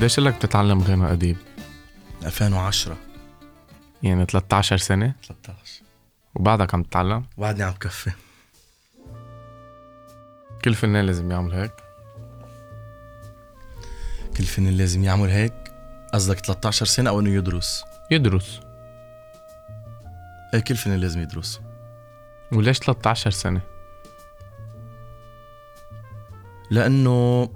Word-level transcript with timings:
قديش 0.00 0.18
لك 0.18 0.36
تتعلم 0.36 0.82
غنى 0.82 1.12
أديب؟ 1.12 1.36
2010 2.26 2.96
يعني 4.02 4.24
13 4.24 4.76
سنة 4.76 5.14
13 5.28 5.82
وبعدك 6.34 6.74
عم 6.74 6.82
تتعلم؟ 6.82 7.24
بعدني 7.38 7.62
عم 7.62 7.72
كفي 7.72 8.10
كل 10.64 10.74
فنان 10.74 11.06
لازم 11.06 11.30
يعمل 11.30 11.52
هيك 11.52 11.72
كل 14.36 14.44
فنان 14.44 14.72
لازم 14.76 15.04
يعمل 15.04 15.28
هيك 15.28 15.72
قصدك 16.12 16.38
13 16.38 16.86
سنة 16.86 17.10
أو 17.10 17.20
إنه 17.20 17.30
يدرس؟ 17.30 17.84
يدرس 18.10 18.60
إيه 20.54 20.60
كل 20.60 20.76
فنان 20.76 21.00
لازم 21.00 21.20
يدرس 21.20 21.60
وليش 22.52 22.78
13 22.78 23.30
سنة؟ 23.30 23.60
لأنه 26.70 27.50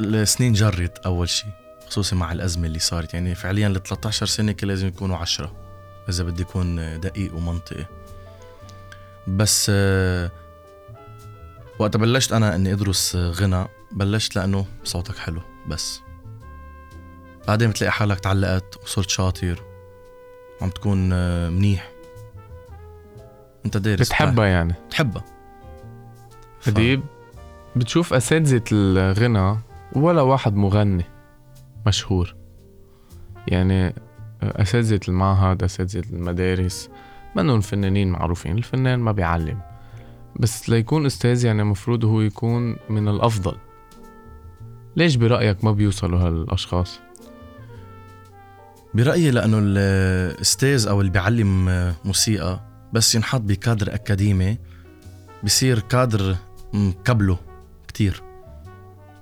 السنين 0.00 0.52
جرت 0.52 0.98
أول 1.06 1.28
شيء 1.28 1.50
خصوصي 1.88 2.16
مع 2.16 2.32
الأزمة 2.32 2.66
اللي 2.66 2.78
صارت. 2.78 3.14
يعني 3.14 3.34
فعليا 3.34 3.66
ال 3.68 3.82
13 3.82 4.26
سنة 4.26 4.52
كان 4.52 4.68
لازم 4.68 4.86
يكونوا 4.86 5.16
10 5.16 5.52
إذا 6.08 6.24
بدي 6.24 6.42
أكون 6.42 7.00
دقيق 7.00 7.34
ومنطقي. 7.34 7.86
بس 9.26 9.66
آه، 9.74 10.30
وقت 11.78 11.96
بلشت 11.96 12.32
أنا 12.32 12.54
إني 12.54 12.72
أدرس 12.72 13.16
غنى 13.16 13.66
بلشت 13.92 14.36
لأنه 14.36 14.66
صوتك 14.84 15.16
حلو 15.16 15.42
بس. 15.68 16.00
بعدين 17.48 17.70
بتلاقي 17.70 17.90
حالك 17.92 18.20
تعلقت 18.20 18.76
وصرت 18.82 19.08
شاطر 19.10 19.62
وعم 20.60 20.70
تكون 20.70 21.10
آه، 21.12 21.48
منيح. 21.50 21.90
أنت 23.66 23.76
دارس 23.76 24.06
بتحبها 24.08 24.46
يعني؟ 24.46 24.74
بتحبها. 24.88 25.24
ف- 26.60 26.98
بتشوف 27.76 28.12
أساتذة 28.14 28.62
الغنى 28.72 29.58
ولا 29.96 30.22
واحد 30.22 30.56
مغني 30.56 31.04
مشهور. 31.86 32.36
يعني 33.48 33.94
أساتذة 34.42 35.00
المعهد 35.08 35.62
أساتذة 35.62 36.12
المدارس 36.12 36.90
منهم 37.36 37.60
فنانين 37.60 38.10
معروفين 38.10 38.58
الفنان 38.58 38.98
ما 38.98 39.12
بيعلم. 39.12 39.60
بس 40.40 40.70
ليكون 40.70 41.06
أستاذ 41.06 41.44
يعني 41.44 41.62
المفروض 41.62 42.04
هو 42.04 42.20
يكون 42.20 42.76
من 42.90 43.08
الأفضل. 43.08 43.56
ليش 44.96 45.16
برأيك 45.16 45.64
ما 45.64 45.72
بيوصلوا 45.72 46.18
هالأشخاص؟ 46.18 47.00
برأيي 48.94 49.30
لأنه 49.30 49.58
الأستاذ 49.62 50.86
أو 50.88 51.00
اللي 51.00 51.12
بيعلم 51.12 51.64
موسيقى 52.04 52.60
بس 52.92 53.14
ينحط 53.14 53.40
بكادر 53.40 53.94
أكاديمي 53.94 54.58
بصير 55.44 55.78
كادر 55.78 56.36
مكبله 56.72 57.38
كتير. 57.88 58.25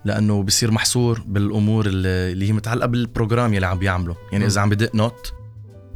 لأنه 0.05 0.43
بصير 0.43 0.71
محصور 0.71 1.23
بالأمور 1.27 1.87
اللي 1.87 2.49
هي 2.49 2.53
متعلقة 2.53 2.87
بال 2.87 3.02
program 3.02 3.55
يلي 3.55 3.67
عم 3.67 3.79
بيعمله 3.79 4.17
يعني 4.33 4.45
م. 4.45 4.47
إذا 4.47 4.61
عم 4.61 4.69
بدق 4.71 4.95
note 4.95 5.33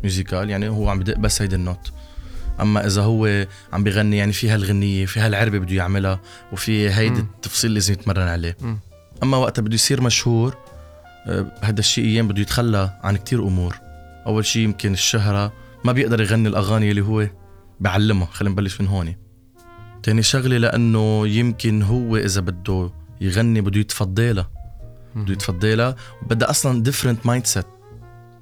musicale 0.03 0.51
يعني 0.51 0.69
هو 0.69 0.89
عم 0.89 0.99
بدق 0.99 1.19
بس 1.19 1.43
هيدي 1.43 1.57
ال 1.57 1.64
note 1.64 1.93
أما 2.61 2.87
إذا 2.87 3.03
هو 3.03 3.47
عم 3.73 3.85
بيغني 3.85 4.17
يعني 4.17 4.33
في 4.33 4.51
هالغنية 4.51 5.07
في 5.07 5.21
هالعربة 5.21 5.59
بده 5.59 5.75
يعملها 5.75 6.21
وفي 6.53 6.91
هيدي. 6.91 7.21
التفصيل 7.21 7.75
لازم 7.75 7.93
يتمرن 7.93 8.29
عليه 8.29 8.57
م. 8.61 8.77
أما 9.23 9.37
وقتها 9.37 9.63
بده 9.63 9.75
يصير 9.75 10.01
مشهور 10.01 10.57
آه، 11.27 11.53
هذا 11.63 11.81
الشيء 11.81 12.05
أيام 12.05 12.29
بده 12.29 12.41
يتخلى 12.41 13.01
عن 13.03 13.17
كتير 13.17 13.43
أمور 13.43 13.77
أول 14.27 14.47
شيء 14.47 14.63
يمكن 14.63 14.93
الشهرة 14.93 15.53
ما 15.85 15.93
بيقدر 15.93 16.21
يغني 16.21 16.49
الأغاني 16.49 16.91
اللي 16.91 17.01
هو 17.01 17.27
بعلمها 17.81 18.27
خلينا 18.27 18.53
نبلش 18.53 18.81
من 18.81 18.87
هون 18.87 19.15
تاني 20.03 20.23
شغلة 20.23 20.57
لأنه 20.57 21.29
يمكن 21.29 21.83
هو 21.83 22.17
إذا 22.17 22.41
بده 22.41 22.91
يغني 23.21 23.61
بده 23.61 23.81
يتفضلها 23.81 24.51
بده 25.15 25.33
يتفضلها 25.33 25.97
وبدها 26.23 26.51
أصلا 26.51 26.83
different 26.83 27.27
mindset 27.27 27.67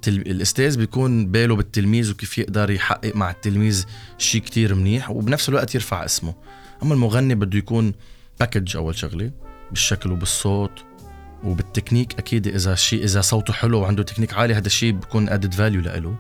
الأستاذ 0.08 0.78
بيكون 0.78 1.26
باله 1.30 1.56
بالتلميذ 1.56 2.10
وكيف 2.10 2.38
يقدر 2.38 2.70
يحقق 2.70 3.16
مع 3.16 3.30
التلميذ 3.30 3.84
شيء 4.18 4.40
كتير 4.40 4.74
منيح 4.74 5.10
وبنفس 5.10 5.48
الوقت 5.48 5.74
يرفع 5.74 6.04
اسمه. 6.04 6.34
أما 6.82 6.94
المغني 6.94 7.34
بده 7.34 7.58
يكون 7.58 7.92
package 8.40 8.76
أول 8.76 8.98
شغلة 8.98 9.30
بالشكل 9.70 10.12
وبالصوت 10.12 10.84
وبالتكنيك. 11.44 12.18
أكيد 12.18 12.46
إذا 12.46 12.74
شيء 12.74 13.04
إذا 13.04 13.20
صوته 13.20 13.52
حلو 13.52 13.80
وعنده 13.80 14.02
تكنيك 14.02 14.34
عالي 14.34 14.54
هذا 14.54 14.66
الشيء 14.66 14.92
بيكون 14.92 15.28
added 15.28 15.54
value 15.54 15.80
لإله. 15.80 16.16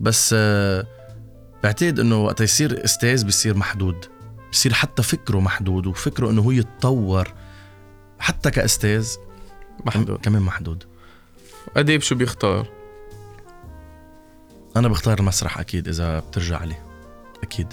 بس 0.00 0.34
آه، 0.38 0.86
بعتقد 1.62 2.00
إنه 2.00 2.24
وقت 2.24 2.40
يصير 2.40 2.84
أستاذ 2.84 3.24
بيصير 3.24 3.56
محدود. 3.56 3.96
بصير 4.52 4.72
حتى 4.72 5.02
فكره 5.02 5.40
محدود 5.40 5.86
وفكره 5.86 6.30
إنه 6.30 6.42
هو 6.42 6.50
يتطور. 6.50 7.28
حتى 8.18 8.50
كأستاذ 8.50 9.16
محدود. 9.86 10.20
كمان 10.20 10.42
محدود. 10.42 10.84
أديب 11.76 12.00
شو 12.00 12.14
بيختار؟ 12.14 12.66
أنا 14.76 14.88
بختار 14.88 15.18
المسرح 15.18 15.58
أكيد 15.58 15.88
إذا 15.88 16.18
بترجع 16.18 16.64
لي. 16.64 16.76
أكيد. 17.42 17.72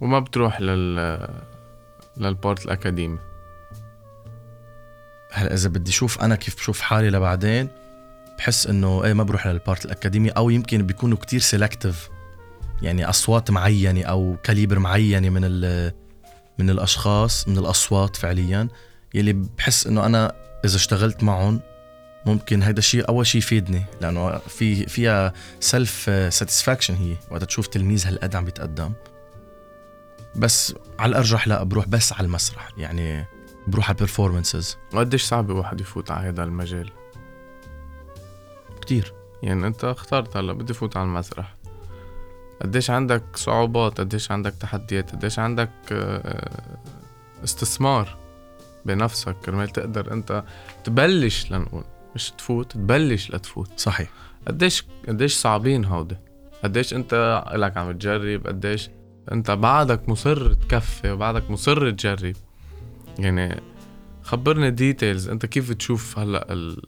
وما 0.00 0.18
بتروح 0.18 0.60
لل 0.60 1.28
لل 2.16 2.32
part 2.32 2.64
الأكاديمي؟ 2.64 3.18
هلا 5.32 5.54
إذا 5.54 5.68
بدي 5.68 5.90
أشوف 5.90 6.20
أنا 6.20 6.36
كيف 6.36 6.56
بشوف 6.56 6.80
حالي 6.80 7.10
لبعدين 7.10 7.68
بحس 8.38 8.66
إنه 8.66 9.04
إيه 9.04 9.12
ما 9.12 9.22
بروح 9.22 9.46
لل 9.46 9.59
part 9.59 9.84
الأكاديمي 9.84 10.30
أو 10.30 10.50
يمكن 10.50 10.86
بيكونوا 10.86 11.18
كتير 11.18 11.40
selective 11.40 12.08
يعني 12.82 13.08
أصوات 13.08 13.50
معينة 13.50 14.02
أو 14.02 14.36
caliber 14.42 14.78
معينة 14.78 15.28
من 15.28 15.40
ال 15.44 15.92
من 16.58 16.70
الأشخاص 16.70 17.48
من 17.48 17.58
الأصوات 17.58 18.16
فعليا. 18.16 18.68
يلي 19.14 19.32
بحس 19.32 19.86
إنه 19.86 20.06
أنا 20.06 20.32
إذا 20.64 20.76
اشتغلت 20.76 21.22
معهم 21.22 21.60
ممكن 22.26 22.62
هيدا 22.62 22.78
الشيء 22.78 23.08
أول 23.08 23.26
شيء 23.26 23.38
يفيدني 23.38 23.84
لأنه 24.00 24.38
في 24.38 24.86
فيها 24.86 25.32
self 25.60 26.10
satisfaction 26.34 26.94
هي 26.94 27.16
وقت 27.30 27.44
تشوف 27.44 27.66
تلميذ 27.66 28.06
هالقد 28.06 28.36
عم 28.36 28.44
بيتقدم. 28.44 28.92
بس 30.36 30.74
على 30.98 31.10
الأرجح 31.10 31.48
لا 31.48 31.62
بروح 31.62 31.88
بس 31.88 32.12
على 32.12 32.26
المسرح 32.26 32.68
يعني 32.76 33.24
بروح 33.66 33.88
على 33.88 33.96
ال 33.96 34.02
performances 34.02 34.78
وقديش 34.94 35.24
صعب 35.24 35.50
واحد 35.50 35.80
يفوت 35.80 36.10
على 36.10 36.28
هذا 36.28 36.44
المجال؟ 36.44 36.90
كتير. 38.80 39.14
يعني 39.42 39.66
أنت 39.66 39.84
اخترت 39.84 40.36
هلا 40.36 40.52
بدي 40.52 40.74
فوت 40.74 40.96
على 40.96 41.04
المسرح. 41.04 41.54
قديش 42.62 42.90
عندك 42.90 43.22
صعوبات؟ 43.34 44.00
قديش 44.00 44.30
عندك 44.30 44.54
تحديات؟ 44.60 45.10
قديش 45.10 45.38
عندك 45.38 45.70
آه، 45.92 46.78
استثمار؟ 47.44 48.21
بنفسك 48.86 49.36
كرمال 49.44 49.68
تقدر 49.68 50.12
أنت 50.12 50.44
تبلش 50.84 51.52
لنقول 51.52 51.84
مش 52.14 52.30
تفوت 52.30 52.72
تبلش 52.72 53.30
لتفوت. 53.30 53.70
صحيح. 53.76 54.10
قديش 54.48 54.84
قديش 55.08 55.34
صعبين 55.34 55.84
هودي؟ 55.84 56.16
قديش 56.64 56.94
أنت 56.94 57.44
لك 57.54 57.76
عم 57.76 57.92
تجرب؟ 57.92 58.46
قديش 58.46 58.90
أنت 59.32 59.50
بعدك 59.50 60.08
مصر 60.08 60.52
تكفي 60.52 61.10
وبعدك 61.10 61.50
مصر 61.50 61.90
تجرب؟ 61.90 62.36
يعني 63.18 63.60
خبرني 64.22 64.70
ديتيلز 64.70 65.28
أنت 65.28 65.46
كيف 65.46 65.72
تشوف 65.72 66.18
هلأ 66.18 66.52
ال... 66.52 66.82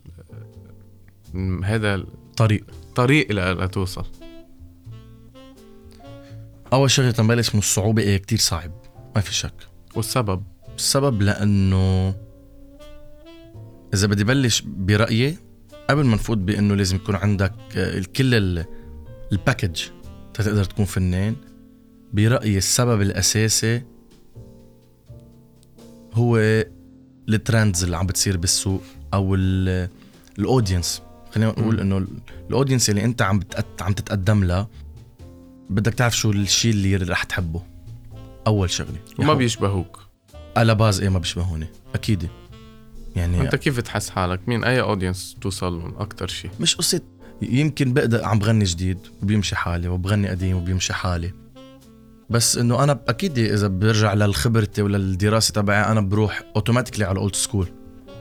هذا 1.65 2.05
طريق. 2.37 2.65
الطريق 2.89 3.33
ل- 3.33 3.65
لتوصل 3.65 4.07
أول 6.73 6.91
شغلة 6.91 7.11
تنبلش 7.11 7.55
من 7.55 7.59
الصعوبة 7.61 8.03
إيه؟ 8.03 8.17
كتير 8.17 8.39
صعب. 8.39 8.73
ما 9.17 9.21
في 9.21 9.35
شك. 9.35 9.55
والسبب؟ 9.95 10.43
السبب 10.77 11.23
لأنه 11.23 12.15
إذا 13.95 14.07
بدي 14.07 14.25
بلش 14.25 14.63
برأيي 14.67 15.37
قبل 15.91 16.05
ما 16.05 16.15
نفوت 16.15 16.39
بأنه 16.39 16.75
لازم 16.75 16.97
يكون 16.97 17.15
عندك 17.15 17.53
آه، 17.77 17.99
الكل 17.99 18.35
ال- 18.35 18.65
ال 19.33 19.39
package 19.39 19.83
تقدر 20.35 20.65
تكون 20.65 20.85
فنان 20.85 21.37
برأيي 22.13 22.59
السبب 22.59 23.01
الأساسي 23.01 23.83
هو 26.15 26.37
ال 27.29 27.37
trends 27.37 27.85
اللي 27.85 27.97
عم 27.97 28.07
بتصير 28.07 28.37
بالسوق 28.37 28.83
أو 29.15 29.35
ال- 29.35 29.89
ال 30.39 30.46
audience 30.46 31.03
خلينا 31.33 31.51
نقول. 31.51 31.81
إنه 31.81 32.07
ال 32.51 32.55
audience 32.55 32.91
اللي 32.91 33.05
أنت 33.05 33.23
عم 33.23 33.41
عم 33.81 33.93
تتقدم 33.93 34.45
لها 34.45 34.69
بدك 35.71 35.95
تعرف 35.95 36.17
شو 36.17 36.31
الشيء 36.31 36.73
اللي 36.73 36.97
رح 36.97 37.25
تحبه. 37.25 37.63
أول 38.47 38.71
شغلة. 38.71 38.99
وما 39.19 39.35
بيشبهوك. 39.35 40.04
على 40.57 40.75
base 40.75 41.01
إيه 41.01 41.09
ما 41.09 41.19
بيشبهوني 41.19 41.67
أكيد. 41.95 42.29
يعني 43.17 43.41
أنت 43.41 43.57
كيف 43.57 43.81
تحس 43.81 44.11
حالك؟ 44.11 44.49
مين 44.49 44.65
أي 44.65 44.81
audience 44.81 45.37
توصل 45.41 45.79
لهم 45.79 45.95
أكثر 45.99 46.27
شيء 46.29 46.51
مش 46.61 46.77
قصة. 46.77 47.01
يمكن 47.43 47.93
بقدر 47.93 48.25
عم 48.25 48.39
بغني 48.39 48.65
جديد 48.65 48.99
وبيمشي 49.23 49.57
حالي 49.57 49.89
وبغني 49.89 50.29
قديم 50.29 50.57
وبيمشي 50.57 50.93
حالي. 50.93 51.33
بس 52.31 52.59
إنه 52.59 52.85
أنا 52.85 53.01
أكيد 53.09 53.39
إذا 53.39 53.69
برجع 53.69 54.15
للخبرتي 54.15 54.83
وللدراسة 54.83 55.53
تبعي 55.53 55.93
أنا 55.93 56.01
بروح 56.01 56.43
automatically 56.57 57.05
على 57.05 57.13
ال 57.13 57.18
old 57.18 57.35
school 57.35 57.69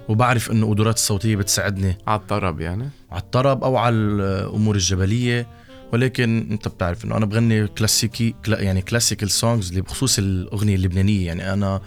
وبعرف 0.10 0.52
إنه 0.52 0.70
قدرات 0.70 0.96
الصوتيه 0.96 1.36
بتساعدني. 1.36 1.98
على 2.08 2.20
الطرب 2.20 2.60
يعني؟ 2.60 2.90
على 3.12 3.22
الطرب 3.22 3.64
أو 3.64 3.78
على 3.78 3.96
الأمور 3.96 4.76
الجبلية. 4.76 5.48
ولكن 5.94 6.48
أنت 6.52 6.68
بتعرف 6.68 7.06
إنه 7.06 7.18
أنا 7.18 7.26
بغني 7.26 7.68
كلاسيكي 7.68 8.36
كلا 8.46 8.62
يعني 8.62 8.82
classical 8.82 9.32
songs 9.32 9.70
اللي 9.70 9.82
بخصوص 9.82 10.20
الأغنية 10.20 10.76
اللبنانية. 10.76 11.28
يعني 11.28 11.54
أنا 11.54 11.82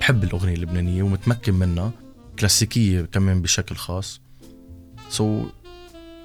بحب 0.00 0.24
الأغنية 0.24 0.54
اللبنانية 0.54 1.02
ومتمكن 1.02 1.54
منها 1.54 1.90
كلاسيكية 2.38 3.02
كمان 3.02 3.42
بشكل 3.42 3.76
خاص. 3.76 4.20
so 5.08 5.44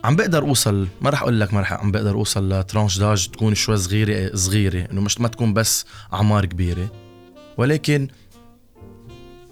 عم 0.04 0.16
بقدر 0.16 0.44
أوصل 0.44 0.88
ما 1.01 1.10
رح 1.10 1.22
أقول 1.22 1.39
لك 1.39 1.54
ما 1.54 1.62
رح 1.62 1.74
عم 1.74 1.92
بقدر 1.92 2.16
أوصل 2.16 2.54
ل 2.54 2.59
tranche 2.59 3.00
d'âge 3.00 3.27
تكون 3.27 3.56
شوي 3.56 3.77
صغيرة 3.77 4.36
صغيرة 4.36 4.92
إنه 4.92 5.01
مش 5.01 5.22
ما 5.22 5.27
تكون 5.27 5.54
بس 5.54 5.86
أعمار 6.13 6.45
كبيرة. 6.45 6.92
ولكن 7.57 8.07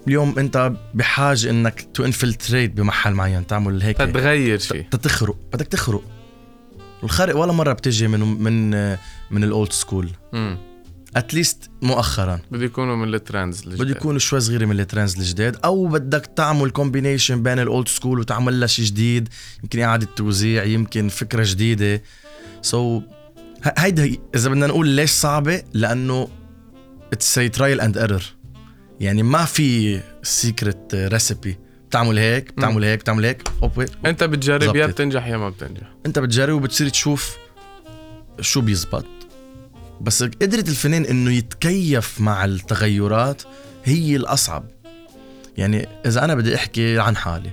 اليوم 0.06 0.38
أنت 0.38 0.72
بحاجة 0.94 1.50
إنك 1.50 1.88
to 1.94 2.04
infiltrate 2.04 2.70
بمحل 2.70 3.12
معين 3.12 3.46
تعمل 3.46 3.82
هيك. 3.82 3.96
تتغير 3.96 4.58
شيء 4.58 4.86
تتخرق 4.90 5.36
بدك 5.52 5.66
تخرق. 5.66 6.02
الخرق 7.02 7.36
ولا 7.36 7.52
مرة 7.52 7.72
بتجي 7.72 8.08
من 8.08 8.20
من 8.20 8.70
من 9.30 9.44
ال 9.44 9.51
old 9.51 9.72
school 9.72 10.10
at 11.16 11.31
least 11.31 11.70
مؤخرا. 11.82 12.40
بده 12.50 12.64
يكونوا 12.64 12.96
من 12.96 13.14
ال 13.14 13.21
trends 13.21 13.64
بده 13.64 13.90
يكونوا 13.90 14.18
شوي 14.18 14.40
صغيرة 14.40 14.66
من 14.66 14.80
ال 14.80 14.85
trends 14.85 15.18
الجداد. 15.18 15.56
أو 15.64 15.86
بدك 15.86 16.30
تعمل 16.36 16.70
combination 16.70 17.42
بين 17.42 17.58
ال 17.58 17.66
old 17.66 17.88
school 17.88 18.18
وتعمل 18.18 18.60
لها 18.60 18.66
شيء 18.66 18.84
جديد. 18.84 19.28
يمكن 19.62 19.80
إعادة 19.80 20.08
توزيع 20.16 20.64
يمكن 20.64 21.08
فكرة 21.08 21.44
جديدة. 21.46 22.02
so 22.62 23.00
so, 23.00 23.02
هيدا 23.78 24.16
إذا 24.34 24.48
بدنا 24.48 24.66
نقول 24.66 24.88
ليش 24.88 25.10
صعبة؟ 25.10 25.62
لأنه 25.72 26.28
it's 27.12 27.34
trial 27.34 27.80
and 27.80 27.98
error 27.98 28.22
يعني 29.00 29.22
ما 29.22 29.44
في 29.44 30.00
secret 30.22 30.94
recipe 30.94 31.58
بتعمل 31.88 32.18
هيك 32.18 32.52
بتعمل 32.52 32.84
هيك 32.84 33.00
بتعمل 33.00 33.24
هيك 33.24 33.42
اوبي 33.62 33.86
أنت 34.06 34.24
بتجرب 34.24 34.76
يا 34.76 34.86
بتنجح 34.86 35.26
يا 35.26 35.36
ما 35.36 35.48
بتنجح. 35.48 35.94
أنت 36.06 36.18
بتجرب 36.18 36.56
وبتصير 36.56 36.88
تشوف 36.88 37.36
شو 38.40 38.60
بيزبط. 38.60 39.06
بس 40.00 40.22
قدرة 40.22 40.60
الفنان 40.60 41.04
إنه 41.04 41.30
يتكيف 41.32 42.20
مع 42.20 42.44
التغيرات 42.44 43.42
هي 43.84 44.16
الأصعب. 44.16 44.64
يعني 45.56 45.88
إذا 46.06 46.24
أنا 46.24 46.34
بدي 46.34 46.54
أحكي 46.54 46.98
عن 46.98 47.16
حالي 47.16 47.50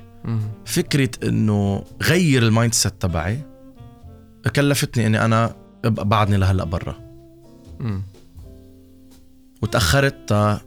فكرة 0.66 1.10
إنه 1.24 1.84
غير 2.04 2.44
ال 2.44 2.74
mindset 2.74 2.94
تبعي 3.00 3.42
كلفتني 4.56 5.08
إني 5.08 5.26
أنا 5.26 5.56
بعدني 5.84 6.38
لهلأ 6.38 6.64
برا. 6.64 6.96
وتأخرت 9.62 10.16
تا 10.28 10.62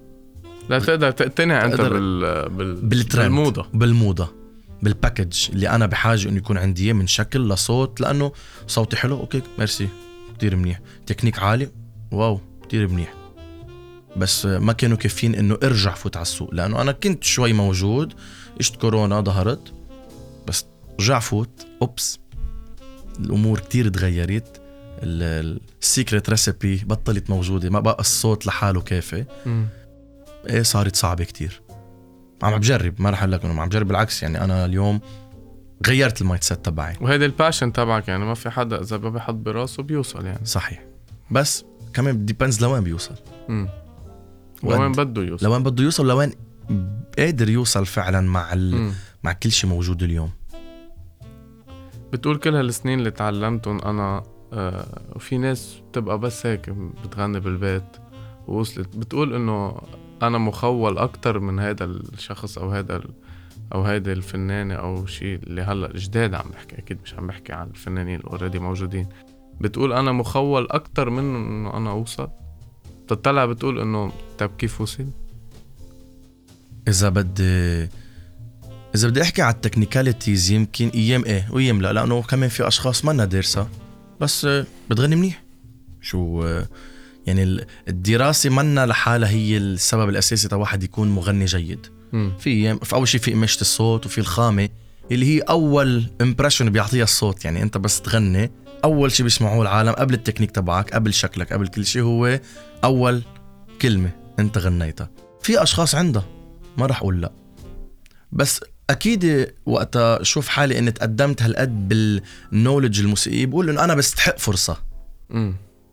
لا 0.69 0.79
تقدر 0.79 1.11
تقتنع 1.11 1.65
أنت 1.65 1.81
بال... 1.81 2.49
بال... 2.49 2.75
بالموضة. 2.75 3.67
بالموضة 3.75 4.35
بال 4.83 4.97
package 4.97 5.49
اللي 5.53 5.69
أنا 5.69 5.87
بحاجة 5.87 6.29
إنه 6.29 6.37
يكون 6.37 6.59
عندي 6.59 6.93
من 6.93 7.07
شكل 7.07 7.49
لصوت 7.49 8.01
لأنه 8.01 8.33
صوتي 8.67 8.97
حلو. 8.97 9.21
okay 9.21 9.43
merci. 9.59 9.89
كتير 10.45 10.57
منيح. 10.57 10.81
تكنيك 11.07 11.39
عالي؟ 11.39 11.69
wow 12.13 12.41
كتير 12.63 12.89
منيح. 12.89 13.15
بس 14.17 14.47
ما 14.47 14.73
كانوا 14.73 14.97
كافيين 14.97 15.35
إنه 15.35 15.59
أرجع 15.63 15.95
فوت 15.95 16.17
على 16.17 16.23
السوق 16.23 16.55
لأنه 16.55 16.81
أنا 16.81 16.93
كنت 16.93 17.25
شوي 17.25 17.53
موجود 17.53 18.13
اجت 18.61 18.77
كورونا 18.77 19.21
ظهرت. 19.21 19.73
بس 20.49 20.67
رجع 21.01 21.19
فوت 21.19 21.67
oops. 21.83 22.19
الأمور 23.21 23.61
كتير 23.61 23.89
تغيرت. 23.89 24.63
ال 25.03 25.21
secret 25.21 26.31
recipe 26.31 26.77
بطلت 26.77 27.31
موجودة 27.31 27.71
ما 27.71 27.81
بقى 27.81 27.97
الصوت 28.01 28.47
لحاله 28.47 28.81
كافي. 28.81 29.25
إيه 30.47 30.63
صارت 30.63 30.97
صعبة 30.97 31.25
كتير. 31.25 31.63
عم 32.43 32.59
بجرب 32.59 32.95
ما 32.99 33.11
رح 33.11 33.23
أقول 33.23 33.33
لك 33.33 33.45
إنه 33.45 33.61
عم 33.61 33.69
بجرب 33.69 33.89
بالعكس 33.89 34.23
يعني 34.23 34.45
أنا 34.45 34.65
اليوم 34.65 35.01
غيرت 35.87 36.21
ال 36.21 36.43
mindset 36.43 36.65
تبعي. 36.65 36.97
وهيدي 37.01 37.27
ال 37.27 37.32
passion 37.32 37.73
تبعك 37.73 38.09
يعني 38.09 38.25
ما 38.25 38.35
في 38.35 38.51
حدا 38.51 38.81
إذا 38.81 38.99
ما 38.99 39.11
بحط 39.11 39.35
براسه 39.35 39.83
بيوصل 39.83 40.27
يعني. 40.27 40.47
صحيح. 40.47 40.85
بس 41.31 41.65
كمان 41.95 42.25
depends 42.25 42.63
لوين 42.63 42.85
بيوصل. 42.85 43.15
امم 43.49 43.69
لوين 44.63 44.93
بده 44.93 45.23
يوصل. 45.23 45.47
لوين 45.47 45.63
بده 45.63 45.85
يوصل 45.85 46.09
لوين 46.09 46.33
قادر 47.19 47.49
يوصل 47.49 47.87
فعلا 47.87 48.21
مع 48.21 48.53
ال... 48.53 48.93
مع 49.25 49.33
كل 49.33 49.51
شيء 49.51 49.71
موجود 49.71 50.03
اليوم. 50.03 50.31
بتقول 52.13 52.37
كل 52.37 52.55
هالسنين 52.55 52.99
اللي 52.99 53.11
تعلمتهم 53.11 53.81
أنا 53.83 54.23
آه 54.53 54.87
وفي 55.17 55.39
ناس 55.39 55.77
بتبقى 55.91 56.19
بس 56.19 56.47
هيك 56.47 56.71
بتغني 57.05 57.41
بالبيت 57.41 57.97
ووصلت. 58.47 58.97
بتقول 58.97 59.35
إنه 59.35 59.81
أنا 60.23 60.39
مخول 60.39 60.99
أكتر 60.99 61.39
من 61.39 61.59
هذا 61.59 61.85
الشخص 61.85 62.59
أو 62.59 62.71
هذا 62.71 63.03
أو 63.73 63.83
هيدي 63.83 64.13
الفنانة 64.13 64.75
أو 64.75 65.07
شيء 65.07 65.39
اللي 65.43 65.63
هلأ 65.63 65.93
جداد 65.97 66.35
عم 66.35 66.51
بحكي 66.51 66.79
أكيد 66.79 66.99
مش 67.05 67.15
عم 67.15 67.27
بحكي 67.27 67.53
عن 67.53 67.69
الفنانين 67.71 68.21
اللي 68.33 68.59
موجودين. 68.59 69.07
بتقول 69.61 69.93
أنا 69.93 70.13
مخول 70.13 70.67
أكتر 70.71 71.11
من 71.11 71.19
إنه 71.19 71.77
أنا 71.77 71.91
أوصل؟ 71.91 72.29
بتطلع 73.05 73.47
بتقول 73.47 73.81
إنه 73.81 74.13
طيب 74.39 74.51
كيف 74.59 74.81
وصل؟ 74.81 75.07
إذا 76.89 77.09
بدي 77.09 77.89
إذا 78.95 79.09
بدي 79.09 79.23
أحكي 79.23 79.43
على 79.43 79.55
ال 79.55 79.61
technicalities 79.61 80.51
يمكن 80.51 80.89
أيام 80.89 81.25
إيه 81.25 81.49
وايام 81.51 81.83
لا 81.83 81.93
لأنه 81.93 82.23
كمان 82.23 82.49
في 82.49 82.69
أشخاص 82.69 83.05
منا 83.05 83.25
دارسة. 83.25 83.69
بس 84.21 84.47
بتغني 84.91 85.17
منيح. 85.17 85.43
شو 86.01 86.47
يعني 87.27 87.67
الدراسة 87.89 88.51
منا 88.51 88.87
لحالها 88.87 89.29
هي 89.29 89.57
السبب 89.57 90.09
الأساسي 90.09 90.49
تا 90.49 90.57
واحد 90.57 90.83
يكون 90.83 91.09
مغني 91.11 91.45
جيد. 91.45 91.87
في 92.39 92.79
في 92.85 92.95
أول 92.95 93.09
شيء 93.09 93.21
في 93.21 93.33
قماشه 93.33 93.61
الصوت 93.61 94.07
وفي 94.07 94.19
الخامة 94.19 94.69
اللي 95.13 95.27
هي 95.27 95.41
أول 95.41 96.07
impression 96.21 96.71
بيعطيها 96.71 97.05
الصوت. 97.05 97.45
يعني 97.45 97.63
أنت 97.63 97.79
بس 97.79 98.01
تغني 98.01 98.51
أول 98.85 99.13
شيء 99.13 99.25
بيسمعوه 99.25 99.63
العالم 99.63 99.93
قبل 99.93 100.15
التكنيك 100.15 100.51
تبعك 100.51 100.95
قبل 100.95 101.15
شكلك 101.15 101.53
قبل 101.53 101.69
كل 101.69 101.87
شيء 101.87 102.03
هو 102.03 102.41
أول 102.85 103.23
كلمة 103.83 104.11
أنت 104.39 104.59
غنيتها. 104.59 105.11
في 105.43 105.63
أشخاص 105.63 105.95
عندها 105.95 106.25
ما 106.77 106.87
راح 106.87 106.99
أقول 107.01 107.21
لا. 107.21 107.33
بس 108.33 108.61
أكيد 108.91 109.53
وقتها 109.67 110.23
شوف 110.23 110.49
حالي 110.49 110.79
إني 110.79 110.91
تقدمت 110.91 111.43
هالقد 111.43 111.89
بالنولج 111.89 113.01
الموسيقي 113.01 113.47
بقول 113.47 113.71
إنه 113.71 113.85
أنا 113.85 113.95
بستحق 113.95 114.39
فرصة. 114.39 114.77
م. 115.31 115.53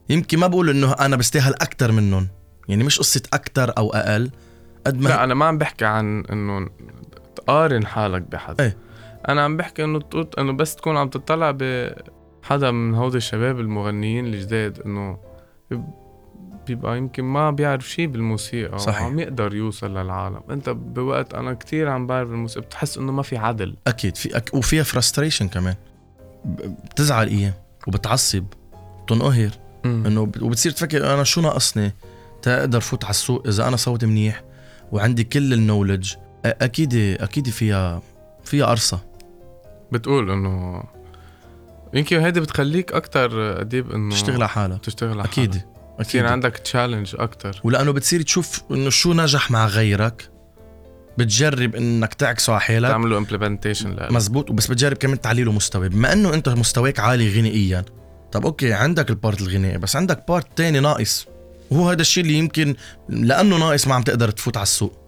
يمكن 0.10 0.38
ما 0.38 0.48
بقول 0.48 0.70
إنه 0.70 0.92
أنا 0.94 1.16
بستاهل 1.16 1.54
أكثر 1.54 1.92
منهم. 1.92 2.28
يعني 2.70 2.84
مش 2.84 3.00
قصة 3.00 3.22
أكثر 3.34 3.78
أو 3.78 3.94
أقل. 3.94 4.32
قد 4.86 5.01
ما 5.01 5.10
لا 5.10 5.24
أنا 5.24 5.33
ما 5.33 5.45
عم 5.45 5.57
بحكي 5.57 5.86
عن 5.86 6.24
إنه 6.31 6.69
تقارن 7.36 7.86
حالك 7.86 8.22
بحدا 8.22 8.63
إيه. 8.63 8.78
أنا 9.30 9.42
عم 9.42 9.57
بحكي 9.57 9.83
إنه 9.83 10.01
إنه 10.39 10.54
بس 10.54 10.75
تكون 10.75 10.98
عم 10.98 11.10
تطلع 11.10 11.51
بحدا 11.51 12.72
من 12.72 12.96
هودي 12.96 13.17
الشباب 13.17 13.60
المغنيين 13.60 14.25
الجداد 14.25 14.79
إنه 14.79 15.17
بيبقى 16.67 16.98
يمكن 16.98 17.24
ما 17.24 17.51
بيعرف 17.51 17.89
شيء 17.89 18.08
بالموسيقى 18.08 18.79
صحيح. 18.79 19.01
عم 19.01 19.20
يقدر 19.20 19.56
يوصل 19.56 19.98
للعالم. 19.98 20.41
أنت 20.50 20.70
بوقت 20.70 21.34
أنا 21.34 21.53
كتير 21.53 21.89
عم 21.89 22.08
بعرف 22.08 22.29
بالموسيقى 22.29 22.65
بتحس 22.65 22.98
إنه 22.98 23.12
ما 23.12 23.22
في 23.22 23.38
عدل. 23.38 23.75
أكيد 23.88 24.15
في 24.15 24.38
أك... 24.38 24.53
وفيها 24.53 24.84
frustration 24.84 25.48
كمان. 25.48 25.75
بتزعل 26.91 27.27
أيام 27.27 27.53
وبتعصب 27.88 28.46
بتنقهر. 29.03 29.50
إنه 29.86 30.22
وبتصير 30.22 30.72
تفكر 30.72 31.13
أنا 31.13 31.24
شو 31.24 31.41
ناقصني؟ 31.41 31.94
تقدر 32.41 32.79
فوت 32.79 33.03
على 33.03 33.12
السوق 33.12 33.48
إذا 33.48 33.67
أنا 33.67 33.75
صوتي 33.75 34.06
منيح؟ 34.06 34.44
وعندي 34.91 35.24
كل 35.24 35.53
ال 35.53 35.59
knowledge. 35.59 36.13
أكيد 36.45 36.93
أكيد 37.21 37.50
فيها 37.50 38.01
فيها 38.43 38.65
فرصة 38.65 39.00
بتقول 39.91 40.31
إنه 40.31 40.83
يمكن 41.93 42.19
هيدي 42.19 42.39
بتخليك 42.39 42.93
أكثر 42.93 43.62
اديب 43.62 43.91
إنه 43.91 44.12
تشتغل 44.15 44.36
على 44.36 44.50
حالك. 44.50 44.86
تشتغل 44.86 45.19
على 45.19 45.24
أكيد. 45.24 45.51
حالك. 45.51 45.65
أكيد. 46.00 46.25
عندك 46.25 46.57
challenge 46.58 47.15
أكثر 47.19 47.62
ولأنه 47.63 47.91
بتصير 47.91 48.21
تشوف 48.21 48.62
إنه 48.71 48.89
شو 48.89 49.13
نجح 49.13 49.51
مع 49.51 49.67
غيرك. 49.67 50.29
بتجرب 51.17 51.75
إنك 51.75 52.13
تعكسه 52.13 52.53
على 52.53 52.62
حالك. 52.62 52.89
تعمله 52.89 53.17
implementation 53.18 53.96
مزبوط. 54.12 54.50
وبس 54.50 54.67
بتجرب 54.67 54.98
كمان 54.98 55.21
تعليله 55.21 55.51
مستوى 55.51 55.89
بما 55.89 56.13
إنه 56.13 56.33
أنت 56.33 56.50
مستواك 56.50 57.00
عالي 57.00 57.39
غنائيا. 57.39 57.86
طب 58.31 58.45
أوكي 58.45 58.74
عندك 58.74 59.10
ال 59.10 59.16
part 59.16 59.41
الغنائي 59.41 59.77
بس 59.77 59.95
عندك 59.95 60.27
part 60.27 60.48
تاني 60.55 60.79
ناقص. 60.79 61.27
وهو 61.72 61.90
هذا 61.90 62.01
الشيء 62.01 62.24
اللي 62.24 62.34
يمكن 62.34 62.75
لأنه 63.10 63.58
ناقص 63.58 63.88
ما 63.88 63.96
عم 63.96 64.01
تقدر 64.01 64.30
تفوت 64.30 64.58
على 64.58 64.63
السوق. 64.63 65.01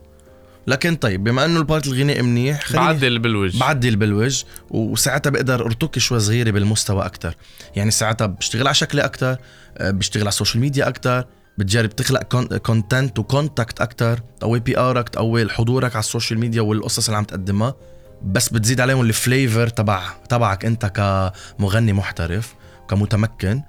لكن 0.67 0.96
طيب 0.96 1.24
بما 1.24 1.46
إنه 1.46 1.60
ال 1.60 1.65
part 1.65 1.88
الغنائي 1.88 2.22
منيح 2.22 2.74
بعدل 2.74 3.20
بالوجه. 3.20 3.60
بعدل 3.60 3.96
بالوجه 3.96 4.46
وساعتها 4.70 5.29
بقدر 5.29 5.65
أرتقي 5.65 6.00
شوي 6.00 6.20
صغيرة 6.20 6.51
بالمستوى 6.51 7.05
أكثر 7.05 7.36
يعني 7.75 7.91
ساعتها 7.91 8.27
بشتغل 8.27 8.67
على 8.67 8.74
شكلي 8.74 9.05
أكثر 9.05 9.38
آه، 9.77 9.91
بشتغل 9.91 10.24
على 10.24 10.29
ال 10.29 10.34
social 10.34 10.62
media 10.62 10.88
أكثر 10.88 11.25
بتجرب 11.58 11.89
تخلق 11.89 12.24
content 12.57 13.19
و 13.19 13.27
contact 13.27 13.81
أكثر 13.82 14.20
تقوي 14.39 14.60
PR 14.60 14.77
ك 14.77 15.10
تقوي 15.10 15.50
حضورك 15.50 15.91
على 15.91 16.00
ال 16.00 16.05
social 16.05 16.39
media 16.39 16.62
والقصص 16.62 17.05
اللي 17.05 17.17
عم 17.17 17.24
تقدمها. 17.24 17.75
بس 18.24 18.50
بتزيد 18.50 18.82
عليهم 18.82 19.01
ال 19.01 19.11
flavor 19.11 19.67
تبع 19.67 20.03
تبعك 20.29 20.65
أنت 20.65 20.86
كمغني 20.86 21.93
محترف 21.93 22.55
كمتمكن. 22.89 23.62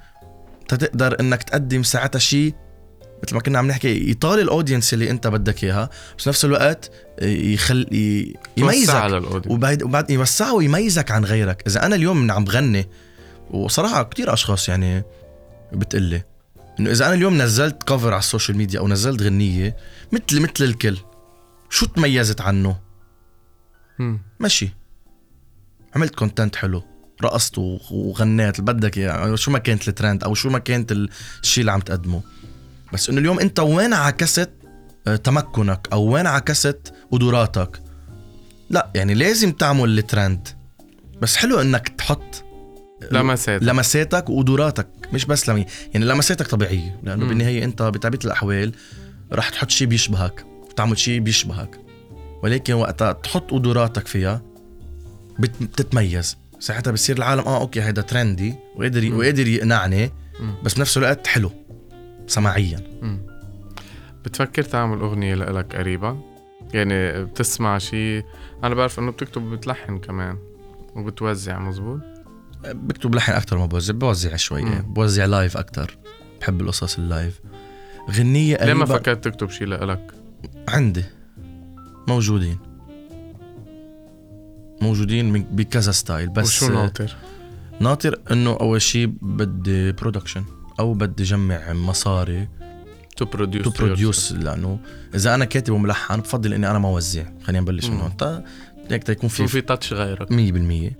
تقدر 0.68 1.20
إنك 1.20 1.42
تقدم 1.42 1.82
ساعتها 1.82 2.18
شيء 2.18 2.54
مثل 3.24 3.34
ما 3.34 3.40
كنا 3.40 3.58
عم 3.58 3.66
نحكي 3.66 4.10
يطال 4.10 4.40
ال 4.40 4.46
audience 4.46 4.94
اللي 4.94 5.10
انت 5.10 5.26
بدك 5.26 5.64
اياها 5.64 5.90
بس 6.18 6.28
نفس 6.28 6.44
الوقت 6.44 6.90
يخل 7.22 7.86
يميزك. 8.56 8.94
وبعد 9.50 9.82
وبعد 9.82 10.10
يوسعه 10.10 10.54
ويميزك 10.54 11.10
عن 11.10 11.24
غيرك. 11.24 11.62
إذا 11.66 11.86
أنا 11.86 11.96
اليوم 11.96 12.30
عم 12.30 12.44
بغني 12.44 12.88
وصراحة 13.50 14.02
كتير 14.02 14.32
أشخاص 14.32 14.68
يعني 14.68 15.02
بتقلي 15.72 16.22
إنه 16.80 16.90
إذا 16.90 17.06
أنا 17.06 17.14
اليوم 17.14 17.42
نزلت 17.42 17.82
cover 17.82 18.08
على 18.08 18.18
ال 18.18 18.24
social 18.24 18.56
media 18.56 18.80
أو 18.80 18.88
نزلت 18.88 19.22
غنية 19.22 19.76
مثل 20.12 20.40
مثل 20.40 20.64
الكل 20.64 20.98
شو 21.70 21.86
تميزت 21.86 22.40
عنه؟ 22.40 22.80
م. 23.98 24.16
ماشي 24.40 24.68
عملت 25.96 26.14
content 26.14 26.56
حلو 26.56 26.82
رقصت 27.24 27.58
وغنيت 27.58 28.58
اللي 28.58 28.72
بدك 28.72 28.98
إياه 28.98 29.34
شو 29.34 29.50
ما 29.50 29.58
كانت 29.58 29.88
الترند 29.88 30.24
أو 30.24 30.34
شو 30.34 30.50
ما 30.50 30.58
كانت 30.58 30.92
الشيء 31.42 31.60
اللي 31.60 31.72
عم 31.72 31.80
تقدمه. 31.80 32.22
بس 32.94 33.08
إنه 33.10 33.18
اليوم 33.20 33.40
أنت 33.40 33.60
وين 33.60 33.92
عكست 33.92 34.50
آه، 35.06 35.16
تمكنك 35.16 35.88
أو 35.92 36.02
وين 36.02 36.26
عكست 36.26 36.92
قدراتك 37.10 37.82
لا 38.70 38.90
يعني 38.94 39.14
لازم 39.14 39.52
تعمل 39.52 39.98
الترند 39.98 40.48
بس 41.22 41.36
حلو 41.36 41.60
إنك 41.60 41.88
تحط 41.88 42.44
لمسات 43.12 43.62
لمساتك 43.62 44.30
وقدراتك 44.30 44.86
مش 45.12 45.24
بس 45.24 45.48
لمي 45.48 45.66
يعني 45.94 46.06
لمساتك 46.06 46.46
طبيعية 46.46 47.00
لأنه 47.02 47.22
مم. 47.22 47.28
بالنهاية 47.28 47.64
أنت 47.64 47.82
بطبيعه 47.82 48.20
الأحوال 48.24 48.72
رح 49.32 49.48
تحط 49.48 49.70
شيء 49.70 49.86
بيشبهك 49.86 50.44
تعمل 50.76 50.98
شيء 50.98 51.20
بيشبهك 51.20 51.80
ولكن 52.42 52.72
وقتها 52.74 53.12
تحط 53.12 53.50
قدراتك 53.50 54.06
فيها 54.06 54.42
بت- 55.38 55.62
بتتميز 55.62 56.36
ساعتها 56.60 56.90
بصير 56.90 57.16
العالم 57.18 57.40
آه 57.42 57.60
أوكي 57.60 57.82
هيدا 57.82 58.02
trendy 58.02 58.54
وقادر 58.76 59.10
مم. 59.10 59.18
وقادر 59.18 59.48
يقنعني. 59.48 60.10
بس 60.64 60.74
بنفس 60.74 60.96
الوقت 60.96 61.26
حلو 61.26 61.50
سماعيا. 62.26 62.80
بتفكر 64.24 64.62
تعمل 64.62 65.00
أغنية 65.00 65.34
لإلك 65.34 65.76
قريبا؟ 65.76 66.20
يعني 66.74 67.24
بتسمع 67.24 67.78
شيء 67.78 68.24
أنا 68.64 68.74
بعرف 68.74 68.98
إنه 68.98 69.10
بتكتب 69.10 69.42
وبتلحن 69.42 69.98
كمان 69.98 70.38
وبتوزع 70.96 71.58
مزبوط؟ 71.58 72.00
بكتب 72.64 73.14
لحن 73.14 73.32
أكثر 73.32 73.58
ما 73.58 73.66
بوزع 73.66 73.94
بوزع 73.94 74.36
شوية 74.36 74.64
مم. 74.64 74.94
بوزع 74.94 75.24
live 75.24 75.56
أكثر 75.56 75.96
بحب 76.40 76.60
القصص 76.60 76.98
ال 76.98 77.07
live 77.07 77.40
غنية 78.10 78.56
ليه 78.56 78.74
ما 78.74 78.84
قريبة 78.84 78.98
فكرت 78.98 79.24
تكتب 79.24 79.50
شيء 79.50 79.66
لإلك؟ 79.66 80.14
عندي 80.68 81.04
موجودين 82.08 82.58
موجودين 84.82 85.32
بكذا 85.42 85.92
style 85.92 86.28
بس 86.28 86.46
وشو 86.46 86.72
ناطر؟ 86.72 87.16
ناطر 87.80 88.20
إنه 88.30 88.50
أول 88.60 88.82
شيء 88.82 89.06
بدي 89.22 89.92
production 89.92 90.44
أو 90.80 90.94
بدي 90.94 91.22
جمع 91.22 91.72
مصاري 91.72 92.48
to 93.16 93.24
produce 93.24 93.64
to 93.64 93.70
produce 93.70 94.32
لأنه 94.32 94.78
إذا 95.14 95.34
أنا 95.34 95.44
كاتب 95.44 95.72
وملحن 95.72 96.20
بفضل 96.20 96.54
إني 96.54 96.70
أنا 96.70 96.78
ما 96.78 96.88
أوزع. 96.88 97.24
خلينا 97.44 97.60
نبلش 97.60 97.86
من. 97.86 98.00
هون. 98.00 98.16
تا- 98.16 98.44
هيك 98.90 99.02
تيكون 99.04 99.28
في 99.28 99.46
في 99.46 99.60
touch 99.60 99.92
غيرك. 99.92 100.28
100% 100.32 100.92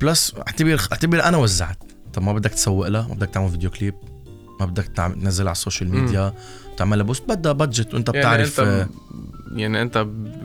plus 0.00 0.34
اعتبر 0.38 0.80
اعتبر 0.92 1.24
أنا 1.24 1.36
وزعت. 1.36 1.82
طب 2.12 2.22
ما 2.22 2.32
بدك 2.32 2.50
تسوق 2.50 2.88
لها 2.88 3.08
ما 3.08 3.14
بدك 3.14 3.28
تعمل 3.30 3.50
فيديو 3.50 3.70
كليب 3.70 3.94
ما 4.60 4.66
بدك 4.66 4.84
تعمل 4.84 5.14
تنزلها 5.14 5.48
على 5.48 5.52
ال 5.56 5.61
social 5.61 5.90
media 5.90 6.34
تعملها 6.76 7.04
boost 7.04 7.28
بدها 7.28 7.52
budget 7.52 7.94
وأنت 7.94 8.08
يعني 8.08 8.20
بتعرف 8.20 8.60
أنت 8.60 8.68
آه،. 8.68 8.88
يعني 9.58 9.82
أنت 9.82 9.98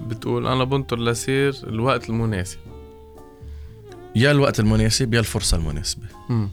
بتقول 0.08 0.48
أنا 0.48 0.63
بنطر 0.63 1.00
لصير 1.00 1.56
الوقت 1.63 2.10
المناسب. 2.10 2.58
يا 4.15 4.32
الوقت 4.32 4.60
المناسب 4.60 5.13
يا 5.13 5.20
الفرصة 5.20 5.58
المناسبة. 5.58 6.04
مم. 6.30 6.50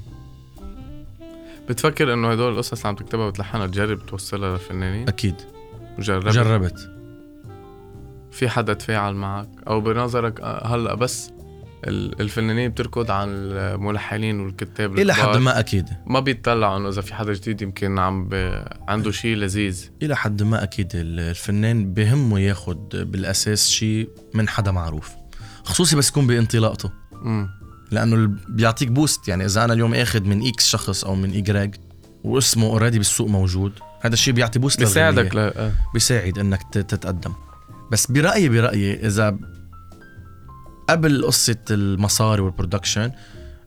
بتفكر 1.68 2.12
إنه 2.14 2.32
هدول 2.32 2.52
القصص 2.52 2.72
اللي 2.72 2.88
عم 2.88 2.94
تكتبها 2.94 3.26
وتلحنها 3.26 3.66
تجرب 3.66 4.06
توصلها 4.06 4.52
للفنانين؟ 4.52 5.08
أكيد. 5.08 5.34
وجربت 5.98 6.32
جربت. 6.34 6.90
في 8.30 8.48
حدا 8.48 8.72
تفاعل 8.74 9.14
معك؟ 9.14 9.48
أو 9.68 9.80
بنظرك 9.80 10.40
آه، 10.40 10.66
هلأ 10.74 10.94
بس 10.94 11.30
ال- 11.84 12.20
الفنانين 12.20 12.70
بتركض 12.70 13.10
على 13.10 13.30
الملحنين 13.30 14.40
والكتاب 14.40 14.98
إلى 14.98 15.14
حد. 15.14 15.36
ما 15.36 15.58
أكيد. 15.58 15.88
ما 16.06 16.20
بيطلعوا 16.20 16.76
إنه 16.76 16.88
إذا 16.88 17.00
في 17.02 17.14
حدا 17.14 17.32
جديد 17.32 17.62
يمكن 17.62 17.98
عم 17.98 18.28
ب... 18.28 18.64
عنده 18.88 19.10
شيء 19.10 19.36
لذيذ. 19.36 19.90
إلى 20.02 20.16
حد 20.16 20.42
ما 20.42 20.62
أكيد 20.62 20.88
الفنان 20.94 21.94
بهمه 21.94 22.40
ياخد 22.40 22.88
بالأساس 22.96 23.68
شيء 23.70 24.08
من 24.34 24.48
حدا 24.48 24.70
معروف 24.70 25.10
خصوصي 25.64 25.96
بس 25.96 26.08
يكون 26.08 26.26
بانطلاقته. 26.26 26.90
لأنه 27.92 28.30
بيعطيك 28.48 28.88
boost 28.88 29.28
يعني 29.28 29.44
إذا 29.44 29.64
أنا 29.64 29.72
اليوم 29.72 29.94
آخذ 29.94 30.22
من 30.22 30.46
X 30.46 30.66
شخص 30.66 31.04
أو 31.04 31.14
من 31.14 31.30
Y 31.30 31.74
واسمه 32.24 32.66
already 32.66 32.98
بالسوق 32.98 33.28
موجود 33.28 33.72
هذا 34.00 34.14
الشيء 34.14 34.34
بيعطي 34.34 34.58
boost 34.58 34.78
بيساعدك. 34.78 35.34
ل... 35.34 35.38
آه. 35.38 35.72
بيساعد 35.94 36.38
إنك 36.38 36.62
تتقدم 36.72 37.32
بس 37.92 38.10
برايي 38.10 38.48
برأيي 38.48 39.06
إذا 39.06 39.38
قبل 40.88 41.26
قصة 41.26 41.56
المصاري 41.70 42.42
وال 42.42 42.54
production 42.54 43.12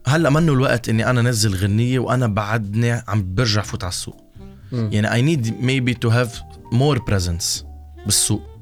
هلأ 0.06 0.30
منه 0.30 0.52
الوقت 0.52 0.88
إني 0.88 1.10
أنا 1.10 1.22
نزل 1.22 1.54
غنية 1.54 1.98
وأنا 1.98 2.26
بعدني 2.26 2.92
عم 2.92 3.34
برجع 3.34 3.62
فوت 3.62 3.84
على 3.84 3.90
السوق 3.90 4.24
مم. 4.72 4.90
يعني 4.92 5.12
I 5.12 5.22
need 5.22 5.60
maybe 5.60 5.94
to 5.94 6.08
have 6.08 6.42
more 6.72 6.98
presence 6.98 7.64
بالسوق 8.04 8.55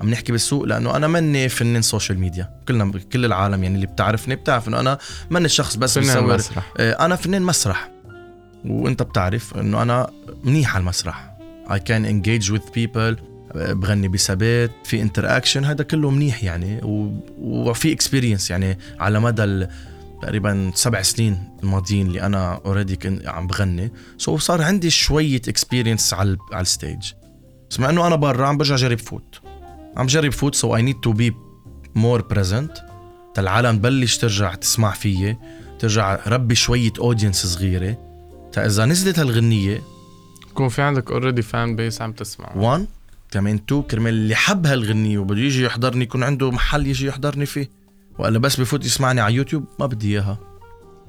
عم 0.00 0.10
نحكي 0.10 0.32
بالسوق 0.32 0.64
لأنه 0.64 0.96
أنا 0.96 1.06
ماني 1.06 1.48
فنان 1.48 1.82
social 1.82 2.18
media 2.18 2.50
كلنا 2.68 2.92
كل 3.12 3.24
العالم 3.24 3.62
يعني 3.62 3.74
اللي 3.74 3.86
بتعرفني 3.86 4.36
بتعرف 4.36 4.68
إنه 4.68 4.80
أنا 4.80 4.98
ماني 5.30 5.48
شخص 5.48 5.76
بس 5.76 5.98
فنان 5.98 6.16
بصور 6.16 6.34
مسرح. 6.34 6.72
آه، 6.78 7.04
أنا 7.04 7.16
فنان 7.16 7.42
مسرح. 7.42 7.90
وأنت 8.64 9.02
بتعرف 9.02 9.56
إنه 9.56 9.82
أنا 9.82 10.10
منيح 10.44 10.74
على 10.74 10.82
المسرح. 10.82 11.36
Can 11.68 12.04
engage 12.06 12.50
with 12.50 12.70
people 12.78 13.20
آه، 13.56 13.72
بغني 13.72 14.08
بثبات 14.08 14.70
في 14.84 15.02
interaction 15.02 15.64
هذا 15.64 15.84
كله 15.84 16.10
منيح 16.10 16.44
يعني. 16.44 16.80
و... 16.82 17.12
وفي 17.38 17.92
experience 17.92 18.50
يعني 18.50 18.78
على 19.00 19.20
مدى 19.20 19.44
ال... 19.44 19.68
تقريبا 20.22 20.70
سبع 20.74 21.02
سنين 21.02 21.48
الماضيين 21.62 22.06
اللي 22.06 22.22
أنا 22.22 22.60
already 22.64 22.96
كنت 22.96 23.26
عم 23.26 23.46
بغني. 23.46 23.92
so 24.18 24.40
صار 24.40 24.62
عندي 24.62 24.90
شوية 24.90 25.42
experience 25.48 26.14
على 26.14 26.36
على 26.52 26.62
ال 26.62 26.70
stage 26.70 27.12
بس 27.70 27.80
مع 27.80 27.90
إنه 27.90 28.06
أنا 28.06 28.16
برا 28.16 28.46
عم 28.46 28.56
برجع 28.56 28.76
جرب 28.76 28.98
فوت. 28.98 29.45
عم 29.96 30.06
جرب 30.06 30.32
فوت 30.32 30.54
so 30.54 30.76
I 30.76 30.82
need 30.82 31.00
to 31.00 31.12
be 31.12 31.34
more 31.94 32.22
present 32.22 32.72
العالم 33.38 33.78
تبلش 33.78 34.16
ترجع 34.16 34.54
تسمع 34.54 34.90
فيي 34.90 35.36
ترجع 35.78 36.18
ربّي 36.26 36.54
شوية 36.54 36.92
audience 36.98 37.46
صغيرة. 37.46 37.98
تا 38.52 38.66
إذا 38.66 38.84
نزلت 38.84 39.18
هالغنية 39.18 39.82
يكون 40.50 40.68
في 40.68 40.82
عندك 40.82 41.10
already 41.10 41.42
fan 41.42 41.76
base 41.76 42.02
عم 42.02 42.12
تسمع. 42.12 42.52
1 42.56 42.86
كمان 43.30 43.54
2 43.54 43.82
كرمال 43.82 44.14
اللي 44.14 44.34
حب 44.34 44.66
هالغنية 44.66 45.18
وبده 45.18 45.40
يجي 45.40 45.64
يحضرني 45.64 46.02
يكون 46.04 46.22
عنده 46.22 46.50
محل 46.50 46.86
يجي 46.86 47.06
يحضرني 47.06 47.46
فيه. 47.46 47.70
ولا 48.18 48.38
بس 48.38 48.60
بفوت 48.60 48.84
يسمعني 48.84 49.20
على 49.20 49.34
يوتيوب 49.34 49.64
ما 49.80 49.86
بدي 49.86 50.12
إياها. 50.12 50.38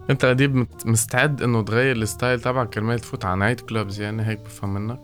انت 0.10 0.26
اديب 0.26 0.56
مت- 0.56 0.86
مستعد 0.88 1.42
إنه 1.42 1.62
تغير 1.62 1.96
ال 1.96 2.03
style 2.03 2.40
تبعك 2.40 2.70
كرمال 2.70 3.00
تفوت 3.00 3.26
على 3.26 3.40
night 3.40 3.62
clubs 3.62 4.02
يعني 4.02 4.28
هيك 4.28 4.40
بفهم 4.40 4.74
منك؟ 4.74 5.00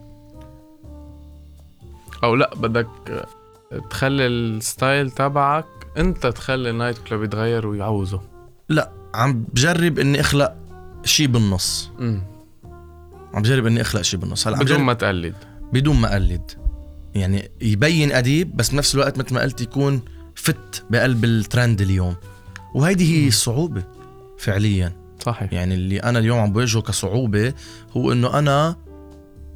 أو 2.23 2.35
لا 2.35 2.55
بدك 2.55 2.87
تخلي 3.89 4.27
ال 4.27 4.41
style 4.41 5.12
تبعك 5.12 5.65
انت 5.98 6.27
تخلي 6.27 6.70
ال 6.69 6.74
night 6.74 6.98
club 6.98 7.24
يتغير 7.24 7.67
ويعوزه. 7.67 8.22
لا 8.70 8.91
عم 9.13 9.43
بجرب 9.43 10.00
إني 10.00 10.20
أخلق 10.20 10.55
شيء 11.03 11.27
بالنص. 11.27 11.91
امم 12.00 12.24
عم 13.34 13.41
بجرب 13.41 13.65
إني 13.65 13.82
أخلق 13.82 14.01
شيء 14.01 14.20
بالنص. 14.20 14.48
هلا 14.48 14.58
بدون 14.58 14.82
ما 14.82 14.93
تقلد. 14.93 15.36
بدون 15.74 15.96
ما 15.96 16.13
أقلد. 16.13 16.51
يعني 17.15 17.51
يبين 17.62 18.12
أديب 18.12 18.58
بس 18.58 18.70
بنفس 18.70 18.96
الوقت 18.96 19.17
مثل 19.17 19.34
ما 19.34 19.41
قلت 19.41 19.62
يكون 19.62 20.01
فت 20.36 20.84
بقلب 20.89 21.25
الترند 21.25 21.82
اليوم. 21.82 22.15
وهيدي 22.75 23.24
هي 23.24 23.27
الصعوبة 23.27 23.84
فعليا. 24.38 24.96
صحيح. 25.20 25.53
يعني 25.53 25.74
اللي 25.74 25.98
أنا 25.98 26.20
اليوم 26.20 26.39
عم 26.39 26.53
بواجهه 26.53 26.82
كصعوبة 26.82 27.53
هو 27.98 28.12
إنه 28.12 28.39
أنا 28.39 28.75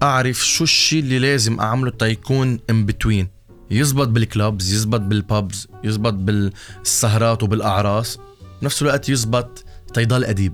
أعرف 0.03 0.45
شو 0.45 0.63
الشيء 0.63 0.99
اللي 0.99 1.19
لازم 1.19 1.59
أعمله 1.59 1.91
تيكون 1.91 2.59
in 2.69 2.85
between 2.85 3.27
يزبط 3.71 4.07
بال 4.07 4.26
clubs 4.26 4.73
يزبط 4.73 5.01
بال 5.01 5.23
pubs 5.23 5.67
يزبط 5.83 6.13
بالسهرات 6.13 7.43
وبالأعراس. 7.43 8.19
بنفس 8.61 8.81
الوقت 8.81 9.09
يزبط 9.09 9.65
تيضل 9.93 10.23
أديب. 10.23 10.53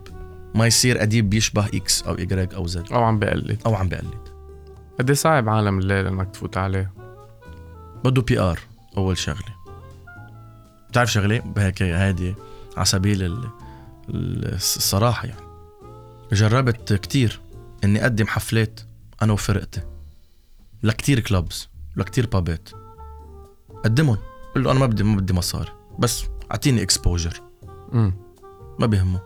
ما 0.55 0.67
يصير 0.67 1.01
أديب 1.03 1.29
بيشبه 1.29 1.65
X 1.65 2.03
أو 2.03 2.17
ايجريج 2.17 2.53
أو 2.53 2.67
Z 2.67 2.91
أو 2.91 3.03
عم 3.03 3.19
بقلد. 3.19 3.61
أو 3.65 3.75
عم 3.75 3.89
بقلد. 3.89 4.33
قد 4.99 5.09
إيه 5.09 5.15
صعب 5.17 5.49
عالم 5.49 5.79
الليل 5.79 6.07
إنك 6.07 6.29
تفوت 6.29 6.57
عليه؟ 6.57 6.93
بده 8.05 8.21
PR 8.21 8.59
أول 8.97 9.17
شغلة. 9.17 9.55
بتعرف 10.89 11.11
شغلة؟ 11.11 11.53
هيك 11.57 11.81
هادي 11.83 12.35
على 12.77 12.85
سبيل 12.85 13.23
ال- 13.23 13.49
ال- 14.09 14.53
الصراحة 14.53 15.27
يعني. 15.27 15.41
جربت 16.31 16.93
كتير 16.93 17.39
إني 17.83 18.01
أقدم 18.01 18.27
حفلات 18.27 18.79
أنا 19.21 19.33
وفرقتي. 19.33 19.81
لكتير 20.83 21.19
clubs 21.19 21.69
لكتير 21.95 22.27
بابات 22.27 22.69
قدمهم. 23.83 24.17
قل 24.55 24.63
له 24.63 24.71
أنا 24.71 24.79
ما 24.79 24.85
بدي 24.85 25.03
ما 25.03 25.15
بدي 25.15 25.33
مصاري 25.33 25.71
بس 25.99 26.23
أعطيني 26.51 26.81
exposure 26.81 27.41
ما 28.79 28.85
بيهمه. 28.85 29.19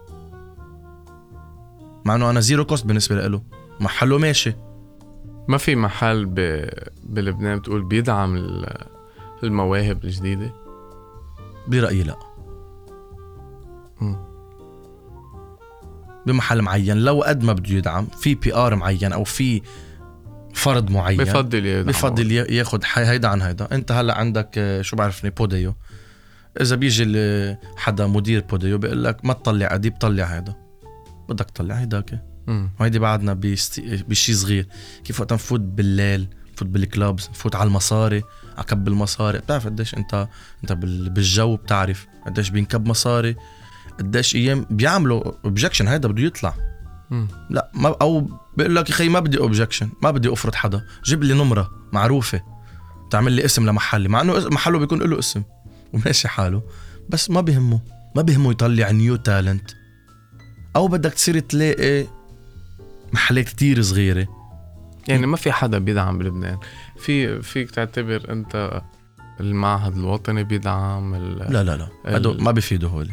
مع 2.06 2.16
إنه 2.16 2.30
أنا 2.30 2.40
zero 2.40 2.66
cost 2.66 2.86
بالنسبة 2.86 3.28
له 3.28 3.42
محله 3.80 4.18
ماشي. 4.18 4.54
ما 5.48 5.58
في 5.58 5.76
محل 5.76 6.26
ب... 6.26 6.70
بلبنان 7.04 7.60
بتقول 7.60 7.84
بيدعم 7.84 8.36
ال- 8.36 8.88
المواهب 9.44 10.04
الجديدة؟ 10.06 10.54
برأيي 11.68 12.04
لا. 12.04 12.20
مم. 14.02 14.18
بمحل 16.26 16.62
معين 16.62 16.98
لو 16.98 17.24
قد 17.24 17.44
ما 17.44 17.54
بده 17.54 17.76
يدعم 17.76 18.06
في 18.06 18.36
PR 18.36 18.76
معين 18.76 19.14
أو 19.14 19.24
في 19.24 19.62
فرد 20.58 20.92
معين. 20.92 21.18
بفضل 21.18 21.66
يدعم 21.66 21.86
بفضل 21.86 22.32
ياخد 22.32 22.84
هيدا 22.94 23.28
عن 23.28 23.42
هيدا. 23.42 23.68
انت 23.72 23.92
هلا 23.92 24.18
عندك 24.18 24.50
آه، 24.58 24.82
شو 24.82 24.96
بعرفني 24.96 25.30
بوديو. 25.30 25.76
إذا 26.62 26.76
بيجي 26.76 27.56
حدا 27.78 28.08
مدير 28.08 28.42
بوديو 28.42 28.78
بيقول 28.78 29.04
لك 29.04 29.26
ما 29.26 29.34
تطلع 29.34 29.76
اديب 29.76 29.98
طلع 29.98 30.24
هذا 30.24 30.56
بدك 31.30 31.46
تطلع 31.52 31.76
هيداك. 31.76 32.24
مم. 32.48 32.70
وهيدي 32.80 33.00
بعدنا. 33.00 33.34
بشي 33.34 34.34
صغير. 34.34 34.68
كيف 35.04 35.20
وقت 35.20 35.34
نفوت 35.34 35.60
بالليل 35.60 36.28
نفوت 36.54 36.68
بال 36.68 36.86
clubs 36.86 37.30
نفوت 37.30 37.56
على 37.56 37.68
المصاري 37.68 38.24
عكب 38.58 38.88
المصاري. 38.88 39.40
بتعرف 39.40 39.66
قديش 39.66 39.94
انت 39.94 40.28
انت 40.64 40.72
بال... 40.74 41.10
بالجو 41.10 41.56
بتعرف 41.56 42.08
قديش 42.26 42.50
بينكب 42.50 42.88
مصاري 42.88 43.36
قديش 44.00 44.36
أيام 44.36 44.66
بيعملوا 44.70 45.32
objection 45.46 45.88
هيدا 45.88 46.08
بده 46.08 46.24
يطلع. 46.24 46.54
مم. 47.12 47.28
لا 47.50 47.72
ما 47.74 47.96
أو 48.02 48.30
بيقول 48.58 48.76
لك 48.76 48.90
يا 48.90 48.94
أخي 48.96 49.10
ما 49.10 49.20
بدي 49.20 49.38
objection 49.38 49.90
ما 50.04 50.12
بدي 50.12 50.34
أفرض 50.34 50.56
حدا 50.56 50.86
جيب 51.06 51.24
لي 51.24 51.34
نمرة 51.34 51.72
معروفة 51.94 52.42
تعمل 53.12 53.32
لي 53.32 53.46
اسم 53.46 53.70
لمحلي 53.70 54.10
مع 54.10 54.22
إنه 54.22 54.50
محله 54.50 54.80
بيكون 54.80 55.00
له 55.00 55.20
اسم 55.20 55.44
وماشي 55.94 56.28
حاله 56.28 56.62
بس 57.10 57.30
ما 57.30 57.42
بهمه 57.42 57.80
ما 58.16 58.22
بهمه 58.22 58.52
يطلع 58.52 58.92
new 58.92 59.16
talent 59.16 59.72
أو 60.76 60.88
بدك 60.88 61.14
تصير 61.14 61.40
تلاقي 61.40 62.06
محلات 63.14 63.46
كتير 63.46 63.82
صغيرة 63.82 64.28
يعني 65.08 65.28
ما 65.28 65.38
في 65.38 65.52
حدا 65.52 65.78
بيدعم 65.78 66.18
بلبنان 66.18 66.58
في 66.98 67.42
فيك 67.42 67.72
تعتبر 67.72 68.32
أنت 68.32 68.82
المعهد 69.40 69.98
الوطني 69.98 70.44
بيدعم. 70.44 71.16
لا 71.16 71.64
لا 71.64 71.78
لا 71.78 71.90
هدول 72.06 72.44
ما 72.44 72.52
بيفيدوا 72.52 72.90
هول. 72.90 73.10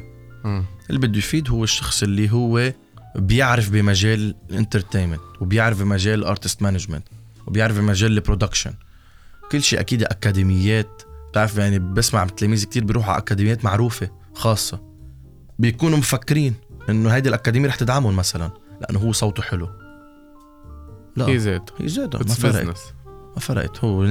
اللي 0.90 1.06
بده 1.06 1.18
يفيد 1.18 1.50
هو 1.50 1.64
الشخص 1.64 2.02
اللي 2.02 2.32
هو 2.32 2.72
بيعرف 3.16 3.71
بمجال 3.71 4.35
ال 4.50 4.55
entertainment 4.55 5.20
وبيعرف 5.40 5.83
بمجال 5.83 6.18
ال 6.18 6.25
artist 6.25 6.62
management 6.62 7.08
وبيعرف 7.47 7.78
بمجال 7.78 8.12
ال 8.12 8.18
production 8.18 8.73
كل 9.52 9.62
شيء 9.62 9.80
أكيد 9.80 10.02
أكاديميات. 10.02 11.02
بتعرف 11.30 11.59
يعني 11.59 11.78
بسمع 11.78 12.25
تلاميذ 12.25 12.64
كتير 12.64 12.85
بيروحوا 12.85 13.12
على 13.12 13.23
أكاديميات 13.23 13.64
معروفة 13.64 14.11
خاصة. 14.35 14.83
بيكونوا 15.59 15.99
مفكرين 15.99 16.54
إنه 16.88 17.11
هيدي 17.11 17.28
الأكاديمية 17.28 17.68
رح 17.68 17.75
تدعمهم 17.75 18.16
مثلا 18.16 18.50
لأنه 18.80 18.99
هو 18.99 19.12
صوته 19.12 19.42
حلو. 19.42 19.68
لا 21.16 21.26
هي 21.26 21.37
ذاته 21.37 21.73
هي 21.78 21.88
زيادة 21.88 22.18
ما 22.18 22.25
فرقت. 22.25 22.94
ما 23.06 23.40
فرقت. 23.40 23.85
هو 23.85 24.02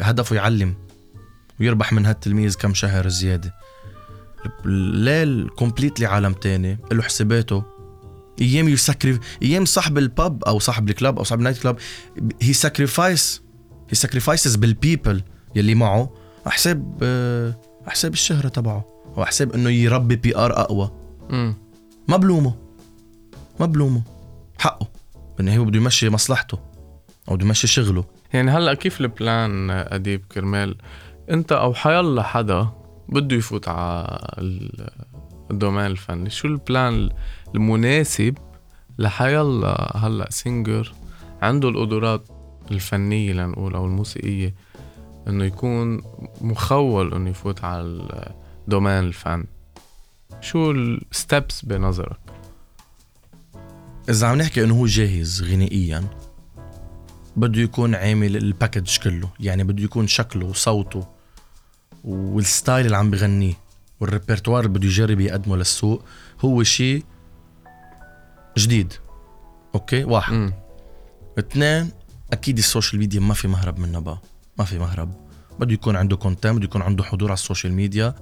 هدفه 0.00 0.36
يعلم 0.36 0.74
ويربح 1.60 1.92
من 1.92 2.06
هالتلميذ 2.06 2.56
كم 2.56 2.74
شهر 2.74 3.08
زيادة. 3.08 3.54
الليل 4.64 5.48
completely 5.48 6.06
عالم 6.06 6.32
تاني. 6.32 6.78
له 6.92 7.02
حساباته. 7.02 7.77
أيام 8.40 8.68
يسكري 8.68 9.18
أيام 9.42 9.64
صاحب 9.64 9.98
ال 9.98 10.10
pub 10.10 10.44
أو 10.44 10.58
صاحب 10.58 10.88
ال 10.88 10.94
club 10.94 11.18
أو 11.18 11.24
صاحب 11.24 11.38
ال 11.38 11.41
night 11.41 11.58
club 11.58 11.76
هي 12.42 12.52
sacrifice 12.52 13.42
هي 13.88 13.94
sacrifices 13.94 14.56
بال 14.56 14.73
people 14.73 15.22
يلي 15.56 15.74
معه 15.74 16.10
حساب 16.46 16.98
حساب 17.86 18.12
الشهرة 18.12 18.48
تبعه 18.48 18.84
أو 19.16 19.24
حساب 19.24 19.52
إنه 19.52 19.70
يربي 19.70 20.16
PR 20.16 20.60
أقوى. 20.60 20.90
مم. 21.30 21.54
ما 22.08 22.16
بلومه. 22.16 22.54
ما 23.60 23.66
بلومه. 23.66 24.02
حقه. 24.58 24.88
إنه 25.40 25.56
هو 25.56 25.64
بده 25.64 25.76
يمشي 25.78 26.10
مصلحته 26.10 26.58
أو 27.28 27.36
بده 27.36 27.46
يمشي 27.46 27.66
شغله. 27.66 28.04
يعني 28.32 28.50
هلأ 28.50 28.74
كيف 28.74 29.00
ال 29.00 29.14
plan 29.14 29.70
أديب 29.70 30.24
كرمال؟ 30.32 30.76
أنت 31.30 31.52
أو 31.52 31.74
حيلا 31.74 32.22
حدا 32.22 32.68
بده 33.08 33.36
يفوت 33.36 33.68
على 33.68 34.18
ال- 34.38 34.90
ال 35.50 35.54
domaine 35.54 35.86
الفني 35.86 36.30
شو 36.30 36.48
ال 36.48 36.60
plan 36.60 37.10
المناسب 37.54 38.38
لحيلا 38.98 39.96
هلأ 39.96 40.30
singer 40.30 40.92
عنده 41.42 41.68
القدرات 41.68 42.28
الفنية 42.70 43.32
لنقول 43.32 43.74
أو 43.74 43.86
الموسيقية 43.86 44.54
إنه 45.28 45.44
يكون 45.44 46.02
مخول 46.40 47.14
إنه 47.14 47.30
يفوت 47.30 47.64
على 47.64 47.82
ال 48.64 48.68
domaine 48.68 48.92
الفن. 48.92 49.44
شو 50.40 50.70
ال 50.70 50.86
steps 50.86 51.64
بنظرك؟ 51.64 52.20
إذا 54.08 54.26
عم 54.26 54.38
نحكي 54.38 54.64
إنه 54.64 54.74
هو 54.74 54.86
جاهز 54.86 55.42
غنائيا 55.42 56.04
بده 57.36 57.60
يكون 57.60 57.94
عامل 57.94 58.36
ال 58.36 58.44
package 58.44 58.98
كله 58.98 59.28
يعني 59.40 59.64
بده 59.64 59.84
يكون 59.84 60.06
شكله 60.06 60.46
وصوته 60.46 61.06
وال 62.04 62.27
style 62.27 62.86
اللي 62.86 62.96
عم 62.96 63.10
بغنيه 63.10 63.54
وال 64.00 64.11
répertoire 64.11 64.64
اللي 64.64 64.78
بده 64.78 64.86
يجرب 64.86 65.20
يقدمه 65.20 65.56
للسوق 65.56 66.02
هو 66.40 66.62
شيء 66.62 67.04
جديد. 68.58 68.92
أوكي؟ 69.74 70.04
واحد. 70.04 70.32
مم. 70.32 70.52
اثنين 71.38 71.90
أكيد 72.32 72.58
ال 72.58 72.64
social 72.64 73.00
media 73.00 73.20
ما 73.20 73.34
في 73.34 73.48
مهرب 73.48 73.78
منها 73.78 74.00
بقى 74.00 74.18
ما 74.58 74.64
في 74.64 74.78
مهرب. 74.78 75.12
بده 75.60 75.72
يكون 75.72 75.96
عنده 75.96 76.16
content 76.16 76.56
بده 76.56 76.64
يكون 76.64 76.82
عنده 76.82 77.04
حضور 77.04 77.28
على 77.28 77.34
ال 77.34 77.39
social 77.39 77.72
media 77.72 78.14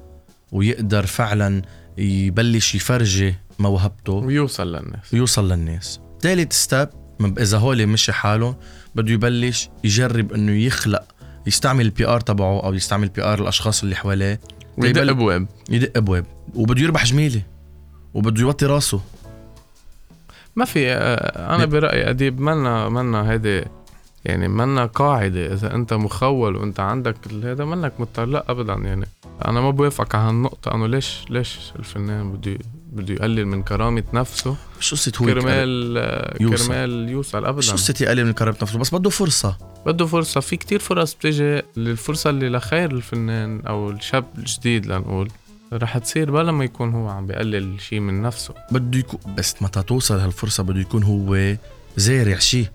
ويقدر 0.52 1.06
فعلا 1.06 1.62
يبلش 1.98 2.74
يفرجي 2.74 3.34
موهبته. 3.58 4.12
ويوصل 4.12 4.72
للناس. 4.76 5.14
ويوصل 5.14 5.52
للناس. 5.52 6.00
ثالث 6.20 6.52
step 6.52 6.88
إذا 7.38 7.58
هول 7.58 7.86
مشي 7.86 8.12
حالهم 8.12 8.56
بده 8.94 9.12
يبلش 9.12 9.68
يجرب 9.84 10.32
إنه 10.32 10.52
يخلق 10.52 11.04
يستعمل 11.46 11.84
ال 11.84 12.06
PR 12.06 12.20
تبعه 12.20 12.64
أو 12.64 12.74
يستعمل 12.74 13.08
PR 13.08 13.42
الأشخاص 13.42 13.82
اللي 13.82 13.96
حواليه. 13.96 14.40
ويدق 14.78 15.02
أبواب. 15.02 15.46
يدق 15.70 15.92
أبواب. 15.96 16.26
وبده 16.54 16.82
يربح 16.82 17.04
جميلة. 17.04 17.42
وبده 18.14 18.40
يوطي 18.40 18.66
راسه. 18.66 19.00
ما 20.56 20.64
في 20.64 20.92
آه، 20.92 21.54
أنا 21.54 21.64
برأيي 21.64 22.10
أديب 22.10 22.40
منا 22.40 22.88
منا 22.88 23.30
هيدي 23.30 23.64
يعني 24.24 24.48
منا 24.48 24.86
قاعدة. 24.86 25.52
إذا 25.52 25.74
أنت 25.74 25.92
مخول 25.94 26.56
وأنت 26.56 26.80
عندك 26.80 27.16
هذا 27.44 27.64
منك 27.64 27.92
مضطر. 27.98 28.24
لا 28.24 28.44
ابدا 28.48 28.72
يعني 28.72 29.06
أنا 29.44 29.60
ما 29.60 29.70
بوافقك 29.70 30.14
على 30.14 30.28
هالنقطة. 30.28 30.74
انه 30.74 30.86
ليش 30.86 31.24
ليش 31.30 31.58
الفنان 31.78 32.32
بده 32.32 32.58
بده 32.92 33.14
يقلل 33.14 33.46
من 33.46 33.62
كرامة 33.62 34.02
نفسه؟ 34.12 34.56
مش 34.80 34.90
قصة 34.94 35.12
هو 35.22 35.26
كرمال 35.26 35.98
آه، 35.98 36.36
يوصل. 36.40 36.66
كرمال 36.66 37.08
يوصل. 37.08 37.44
ابدا. 37.44 37.58
مش 37.58 37.72
قصة 37.72 37.94
يقلل 38.00 38.26
من 38.26 38.32
كرامة 38.32 38.56
نفسه؟ 38.62 38.78
بس 38.78 38.94
بده 38.94 39.10
فرصة. 39.10 39.56
بده 39.86 40.06
فرصة. 40.06 40.40
في 40.40 40.56
كتير 40.56 40.78
فرص 40.78 41.14
بتجي 41.14 41.62
الفرصه 41.76 42.30
اللي 42.30 42.48
لخير 42.48 42.90
الفنان 42.90 43.60
أو 43.66 43.90
الشاب 43.90 44.24
الجديد 44.38 44.86
لنقول. 44.86 45.28
رح 45.72 45.98
تصير 45.98 46.30
بلا 46.30 46.52
ما 46.52 46.64
يكون 46.64 46.94
هو 46.94 47.08
عم 47.08 47.26
بيقلل 47.26 47.80
شيء 47.80 48.00
من 48.00 48.22
نفسه 48.22 48.54
بده 48.70 48.98
يكون 48.98 49.20
بس 49.34 49.54
متى 49.62 49.82
توصل 49.82 50.18
هالفرصة 50.18 50.62
بده 50.62 50.80
يكون 50.80 51.02
هو 51.02 51.56
زارع 51.96 52.38
شيء 52.38 52.66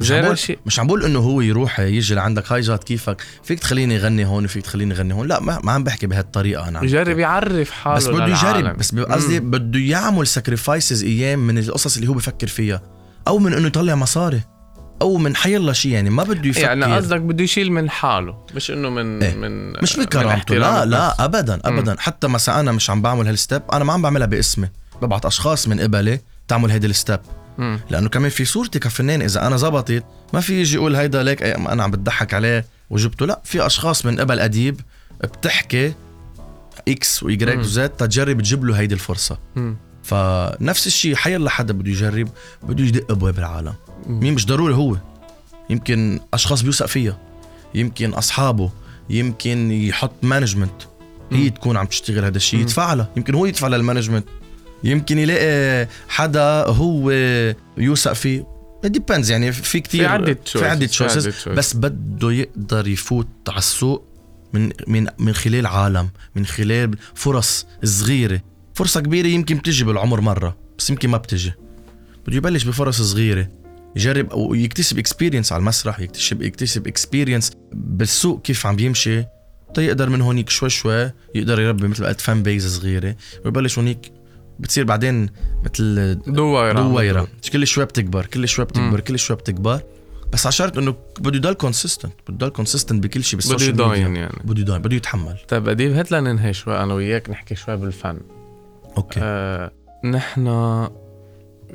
مش 0.00 0.06
عم 0.06 0.08
زارع 0.16 0.24
بقول 0.24 0.38
شيء. 0.38 0.58
مش 0.66 0.80
عم 0.80 0.86
بقول 0.86 1.04
إنه 1.04 1.18
هو 1.18 1.40
يروح 1.40 1.80
يجي 1.80 2.14
لعندك 2.14 2.52
hi 2.52 2.60
جاد 2.60 2.78
كيفك 2.78 3.22
فيك 3.42 3.58
تخليني 3.58 3.96
أغني 3.96 4.24
هون 4.26 4.44
وفيك 4.44 4.62
تخليني 4.64 4.94
أغني 4.94 5.14
هون 5.14 5.26
لا 5.28 5.40
ما, 5.40 5.60
ما 5.64 5.72
عم 5.72 5.84
بحكي 5.84 6.06
بهالطريقة 6.06 6.68
أنا 6.68 6.78
عم 6.78 6.84
يجرب. 6.84 7.18
يعرف 7.18 7.70
حاله 7.70 7.96
بس 7.96 8.06
بده. 8.08 8.26
يجرب 8.26 8.76
بس 8.78 8.94
قصدي. 8.94 9.40
بده 9.40 9.78
يعمل 9.80 10.26
sacrifices 10.26 11.04
أيام 11.04 11.38
من 11.46 11.58
القصص 11.58 11.96
اللي 11.96 12.08
هو 12.08 12.12
بفكر 12.14 12.46
فيها 12.46 12.82
أو 13.28 13.38
من 13.38 13.52
إنه 13.52 13.66
يطلع 13.66 13.94
مصاري 13.94 14.40
أو 15.02 15.16
من 15.16 15.36
حيلا 15.36 15.72
شيء 15.72 15.92
يعني 15.92 16.10
ما 16.10 16.22
بده 16.22 16.48
يفكر 16.48 16.62
يعني 16.62 16.84
قصدك 16.84 17.20
بده 17.20 17.44
يشيل 17.44 17.72
من 17.72 17.90
حاله 17.90 18.36
مش 18.54 18.70
إنه 18.70 18.90
من 18.90 19.22
إيه. 19.22 19.34
من 19.34 19.72
مش 19.82 19.96
من 19.96 20.00
من 20.02 20.08
كرامته 20.08 20.34
احترام 20.34 20.60
لا. 20.60 20.84
لا 20.84 21.24
ابدا 21.24 21.60
ابدا 21.64 21.96
حتى 21.98 22.28
مثلا 22.28 22.60
أنا 22.60 22.72
مش 22.72 22.90
عم 22.90 23.02
بعمل 23.02 23.26
هال 23.26 23.38
step 23.38 23.62
أنا 23.72 23.84
ما 23.84 23.92
عم 23.92 24.02
بعملها 24.02 24.26
باسمي 24.26 24.68
ببعت 25.02 25.26
أشخاص 25.26 25.68
من 25.68 25.80
قبلي 25.80 26.20
تعمل 26.48 26.70
هيدي 26.70 26.86
ال 26.86 26.93
step 26.93 27.20
مم. 27.58 27.80
لأنه 27.90 28.08
كمان 28.08 28.30
في 28.30 28.44
صورتي 28.44 28.78
كفنان 28.78 29.22
إذا 29.22 29.46
أنا 29.46 29.56
زبطت 29.56 30.04
ما 30.32 30.40
في 30.40 30.60
يجي 30.60 30.74
يقول 30.74 30.96
هيدا 30.96 31.22
ليك 31.22 31.40
أي- 31.40 31.56
أنا 31.68 31.82
عم 31.82 31.90
بتضحك 31.90 32.34
عليه 32.34 32.64
وجبته 32.90 33.26
لا 33.26 33.40
في 33.44 33.66
أشخاص 33.66 34.06
من 34.06 34.20
قبل 34.20 34.40
أديب 34.40 34.80
بتحكي 35.24 35.94
X 36.88 37.22
Y 37.22 37.38
مم. 37.42 37.60
و 37.60 37.74
Z 37.74 37.88
تجرب 37.88 38.40
تجيب 38.40 38.64
له 38.64 38.74
هيدي 38.80 38.94
الفرصة 38.94 39.38
مم. 39.56 39.76
فنفس 40.08 40.86
الشيء 40.86 41.14
حيلا 41.14 41.50
حدا 41.50 41.72
بده 41.72 41.90
يجرب 41.90 42.28
بده 42.62 42.84
يدق 42.84 43.10
أبواب 43.10 43.38
العالم. 43.38 43.74
مين 44.06 44.34
مش 44.34 44.46
ضروري 44.46 44.74
هو. 44.74 44.96
يمكن 45.70 46.20
أشخاص 46.34 46.62
بيوثق 46.62 46.86
فيها 46.86 47.18
يمكن 47.74 48.10
أصحابه. 48.10 48.70
يمكن 49.10 49.72
يحط 49.72 50.12
management 50.22 50.82
هي. 51.32 51.50
تكون 51.50 51.76
عم 51.76 51.86
تشتغل 51.86 52.24
هذا 52.24 52.36
الشيء 52.36 52.58
مم. 52.58 52.64
يدفع 52.64 52.94
لها 52.94 53.10
يمكن 53.16 53.34
هو 53.34 53.46
يدفع 53.46 53.68
لل 53.68 53.77
management 53.77 54.24
يمكن 54.84 55.18
يلاقي 55.18 55.88
حدا 56.08 56.64
هو 56.66 57.10
يوثق 57.78 58.12
فيه. 58.12 58.46
depends 58.84 59.30
يعني 59.30 59.52
في 59.52 59.80
كتير 59.80 60.00
في 60.00 60.06
عدة 60.06 60.38
في 60.44 60.66
عدة 60.66 60.88
choices. 60.88 61.48
بس 61.48 61.76
بده 61.76 62.32
يقدر 62.32 62.88
يفوت 62.88 63.28
على 63.48 63.58
السوق 63.58 64.04
من 64.52 64.72
من 64.86 65.06
من 65.18 65.32
خلال 65.32 65.66
عالم 65.66 66.08
من 66.36 66.46
خلال 66.46 66.96
فرص 67.14 67.66
صغيرة. 67.84 68.40
فرصة 68.78 69.00
كبيرة 69.00 69.26
يمكن 69.26 69.56
بتجي 69.56 69.84
بالعمر 69.84 70.20
مرة 70.20 70.56
بس 70.78 70.90
يمكن 70.90 71.08
ما 71.08 71.18
بتجي. 71.18 71.52
بده 72.26 72.36
يبلش 72.36 72.64
بفرص 72.64 73.02
صغيرة. 73.02 73.48
يجرب 73.96 74.32
ويكتسب 74.34 74.98
experience 74.98 75.52
على 75.52 75.60
المسرح 75.60 76.00
يكتسب 76.00 76.42
يكتسب 76.42 76.86
experience 76.86 77.52
بالسوق 77.72 78.42
كيف 78.42 78.66
عم 78.66 78.76
بيمشي 78.76 79.24
تيقدر 79.74 80.08
من 80.08 80.20
هونيك 80.20 80.50
شوي 80.50 80.70
شوي 80.70 81.12
يقدر 81.34 81.60
يربي 81.60 81.88
مثل 81.88 82.06
قلت 82.06 82.20
fan 82.20 82.42
base 82.42 82.78
صغيرة. 82.78 83.16
ويبلش 83.44 83.78
هونيك 83.78 84.12
بتصير 84.58 84.84
بعدين 84.84 85.30
مثل 85.64 86.18
دويرة 86.26 86.80
دويرة 86.80 87.28
كل 87.52 87.66
شوي 87.66 87.84
بتكبر 87.84 88.26
كل 88.26 88.48
شوي 88.48 88.64
بتكبر 88.64 89.00
كل 89.00 89.18
شوي 89.18 89.36
بتكبر. 89.36 89.80
بس 90.32 90.46
على 90.46 90.52
شرط 90.52 90.78
إنه 90.78 90.94
بده 91.20 91.36
يضل 91.36 91.52
consistent 91.52 92.12
بده 92.28 92.46
يضل 92.46 92.48
consistent 92.48 93.04
بكل 93.04 93.24
شيء 93.24 93.38
بده 93.38 93.48
بال 93.48 93.54
social 93.54 93.74
يضاين 93.74 94.08
ميديا 94.08 94.20
يعني. 94.20 94.42
بده 94.44 94.60
يضاين 94.60 94.82
بده 94.82 94.96
يتحمل. 94.96 95.36
طيب 95.48 95.68
اديب 95.68 95.92
هات 95.92 96.12
لننهي 96.12 96.52
شوي 96.52 96.82
أنا 96.82 96.94
وياك 96.94 97.30
نحكي 97.30 97.54
شوي 97.54 97.76
بالفن؟ 97.76 98.18
أوكي. 98.98 99.20
آه 99.22 99.70
نحن 100.04 100.44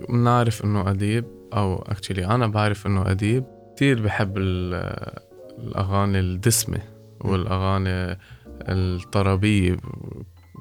بنعرف 0.09 0.63
إنه 0.63 0.89
أديب 0.91 1.25
أو 1.53 1.75
actually 1.75 2.25
أنا 2.25 2.47
بعرف 2.47 2.87
إنه 2.87 3.11
أديب. 3.11 3.43
كثير 3.75 4.01
بحب 4.01 4.37
ال- 4.37 5.19
الأغاني 5.59 6.19
الدسمة 6.19 6.77
والأغاني 7.21 8.17
الطربية 8.61 9.77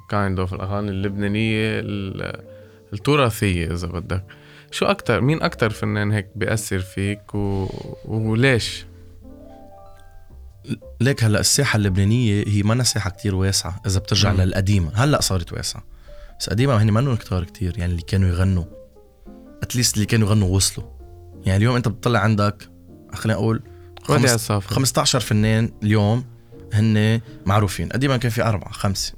kind 0.09 0.39
of 0.39 0.53
الأغاني 0.53 0.89
اللبنانية 0.89 1.79
ال- 1.79 2.43
التراثية 2.93 3.71
إذا 3.73 3.87
بدك. 3.87 4.23
شو 4.71 4.85
أكتر 4.85 5.21
مين 5.21 5.41
أكتر 5.41 5.69
فنان 5.69 6.11
هيك 6.11 6.27
بيأثر 6.35 6.79
فيك؟ 6.79 7.35
و... 7.35 7.67
وليش؟ 8.05 8.85
ليك 11.01 11.23
هلأ 11.23 11.39
الساحة 11.39 11.77
اللبنانية 11.77 12.43
هي 12.47 12.63
ما 12.63 12.83
ساحة 12.83 13.09
كتير 13.09 13.35
واسعة 13.35 13.81
إذا 13.85 13.99
بترجع 13.99 14.33
مم. 14.33 14.41
للقديمة. 14.41 14.91
هلأ 14.95 15.21
صارت 15.21 15.53
واسعة. 15.53 15.83
بس 16.43 16.49
قديمة 16.49 16.81
هن 16.81 16.91
ما 16.91 17.15
كتار 17.15 17.43
كتير 17.43 17.77
يعني 17.77 17.91
اللي 17.91 18.01
كانوا 18.01 18.29
يغنوا. 18.29 18.63
اتليست 19.63 19.95
اللي 19.95 20.05
كانوا 20.05 20.27
يغنوا 20.27 20.47
وصلوا. 20.55 20.87
يعني 21.45 21.57
اليوم 21.57 21.75
أنت 21.75 21.87
بتطلع 21.87 22.19
عندك 22.19 22.69
خلينا 23.13 23.39
أقول 23.39 23.61
وديع 24.09 24.17
خمس- 24.19 24.33
الصافي 24.33 24.67
15 24.67 25.19
فنان 25.19 25.69
اليوم 25.83 26.23
هن 26.73 27.21
معروفين. 27.45 27.89
قديما 27.89 28.17
كان 28.17 28.31
في 28.31 28.43
أربعة 28.43 28.71
خمسة. 28.71 29.13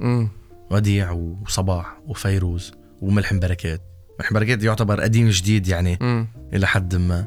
وديع 0.72 1.12
وصباح 1.12 1.98
وفيروز 2.08 2.72
وملحم 3.02 3.40
بركات. 3.40 3.82
ملحم 4.20 4.36
بركات 4.36 4.64
يعتبر 4.64 5.02
قديم 5.02 5.30
جديد 5.30 5.68
يعني 5.68 5.98
امم 6.02 6.28
إلى 6.54 6.68
حد 6.68 6.96
ما. 6.96 7.26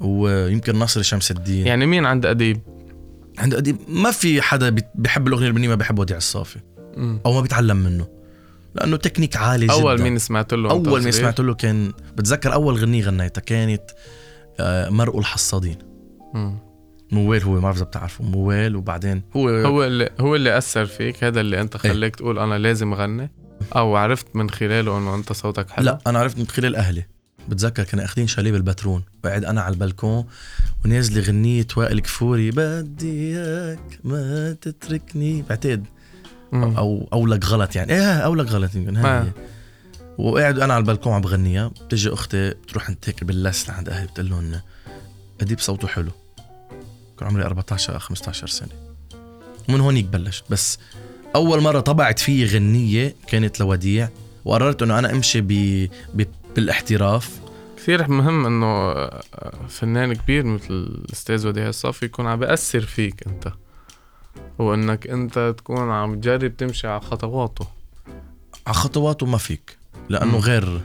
ويمكن 0.00 0.78
ناصر 0.78 1.02
شمس 1.02 1.30
الدين. 1.30 1.66
يعني 1.66 1.86
مين 1.86 2.06
عند 2.06 2.26
اديب 2.26 2.60
عند 3.38 3.54
قديم 3.54 3.78
ما 3.88 4.10
في 4.10 4.42
حدا 4.42 4.68
بي- 4.70 4.82
بيحب 4.94 5.26
الأغنية 5.28 5.44
اللبنانية 5.46 5.68
ما 5.68 5.74
بيحب 5.74 5.98
وديع 5.98 6.16
الصافي. 6.16 6.58
مم. 6.96 7.20
أو 7.26 7.32
ما 7.32 7.40
بيتعلم 7.40 7.76
منه. 7.76 8.19
لأنه 8.74 8.96
تكنيك 8.96 9.36
عالي 9.36 9.66
جدا 9.66 9.74
اول 9.74 10.02
مين 10.02 10.18
سمعت 10.18 10.54
له 10.54 10.78
ما 10.78 11.00
صغير؟ 11.00 11.10
سمعت 11.10 11.40
له 11.40 11.54
كان 11.54 11.92
بتذكر 12.16 12.52
أول 12.52 12.76
غنية 12.76 13.04
غنيتها 13.04 13.40
كانت 13.40 13.90
آه، 14.60 14.88
مرء 14.88 15.18
الحصادين. 15.18 15.78
موال 17.12 17.42
هو 17.42 17.52
ما 17.52 17.60
بعرف 17.60 17.76
إذا 17.76 17.84
بتعرفه 17.84 18.24
موال 18.24 18.76
وبعدين 18.76 19.22
هو 19.36 19.48
هو 19.48 19.84
اللي 19.84 20.10
هو 20.20 20.36
اللي 20.36 20.58
أثر 20.58 20.86
فيك 20.86 21.24
هذا 21.24 21.40
اللي 21.40 21.60
أنت 21.60 21.84
إيه. 21.84 21.92
خليك 21.92 22.16
تقول 22.16 22.38
أنا 22.38 22.58
لازم 22.58 22.92
أغني 22.92 23.30
أو 23.76 23.96
عرفت 23.96 24.26
من 24.34 24.50
خلاله 24.50 24.98
إنه 24.98 25.14
أنت 25.14 25.32
صوتك 25.32 25.70
حلو 25.70 25.84
لا 25.84 25.98
أنا 26.06 26.18
عرفت 26.18 26.38
من 26.38 26.46
خلال 26.46 26.76
أهلي 26.76 27.06
بتذكر 27.48 27.84
كنا 27.84 28.04
اخذين 28.04 28.26
شاليه 28.26 28.52
بالبترون 28.52 29.02
وقاعد 29.24 29.44
أنا 29.44 29.60
على 29.60 29.72
البلكون 29.72 30.24
ونازلة 30.84 31.22
غنية 31.22 31.66
وائل 31.76 32.00
كفوري 32.00 32.50
بدي 32.50 33.10
إياك 33.10 34.00
ما 34.04 34.52
تتركني 34.52 35.44
بعتقد. 35.48 35.86
أو 36.54 37.08
أو 37.12 37.26
لك 37.26 37.44
غلط 37.44 37.76
يعني. 37.76 37.92
إيه 37.92 38.18
أو 38.18 38.34
لك 38.34 38.46
غلط 38.46 38.74
يمكن. 38.74 38.96
هاي. 38.96 39.26
هي. 39.26 39.32
وقاعد 40.18 40.58
أنا 40.58 40.74
على 40.74 40.80
البلكون 40.80 41.12
عم 41.12 41.20
بغنيها. 41.20 41.68
بتجي 41.68 42.12
أختي 42.12 42.50
بتروح 42.50 42.88
عند 42.88 42.98
هيك 43.04 43.24
باللس 43.24 43.68
لعند 43.68 43.88
أهلي 43.88 44.06
بتقول 44.06 44.30
لهم 44.30 44.60
اديب 45.40 45.58
صوته 45.58 45.88
حلو. 45.88 46.10
كان 47.18 47.28
عمري 47.28 47.44
14 47.44 47.94
أو 47.94 47.98
15 47.98 48.46
سنة. 48.46 48.68
ومن 49.68 49.80
هونيك 49.80 50.04
بلشت. 50.04 50.44
بس 50.50 50.78
أول 51.34 51.60
مرة 51.60 51.80
طبعت 51.80 52.18
في 52.18 52.44
غنية 52.44 53.14
كانت 53.26 53.60
لوديع 53.60 54.08
وقررت 54.44 54.82
إنه 54.82 54.98
أنا 54.98 55.12
أمشي 55.12 55.40
ب... 55.40 55.48
ب... 56.14 56.24
بالإحتراف. 56.56 57.40
كثير 57.76 58.10
مهم 58.10 58.46
إنه 58.46 58.94
فنان 59.68 60.14
كبير 60.14 60.44
مثل 60.44 60.66
الأستاذ 60.70 61.46
وديع 61.46 61.68
الصافي 61.68 62.04
يكون 62.06 62.26
عم 62.26 62.38
بيأثر 62.38 62.80
فيك 62.80 63.26
أنت. 63.26 63.52
وانك 64.58 65.06
أنت 65.06 65.54
تكون 65.58 65.90
عم 65.90 66.20
تجرب 66.20 66.56
تمشي 66.56 66.86
على 66.88 67.00
خطواته 67.00 67.66
على 68.66 68.74
خطواته 68.74 69.26
ما 69.26 69.38
فيك 69.38 69.76
لأنه 70.08 70.32
مم. 70.38 70.42
غير 70.44 70.80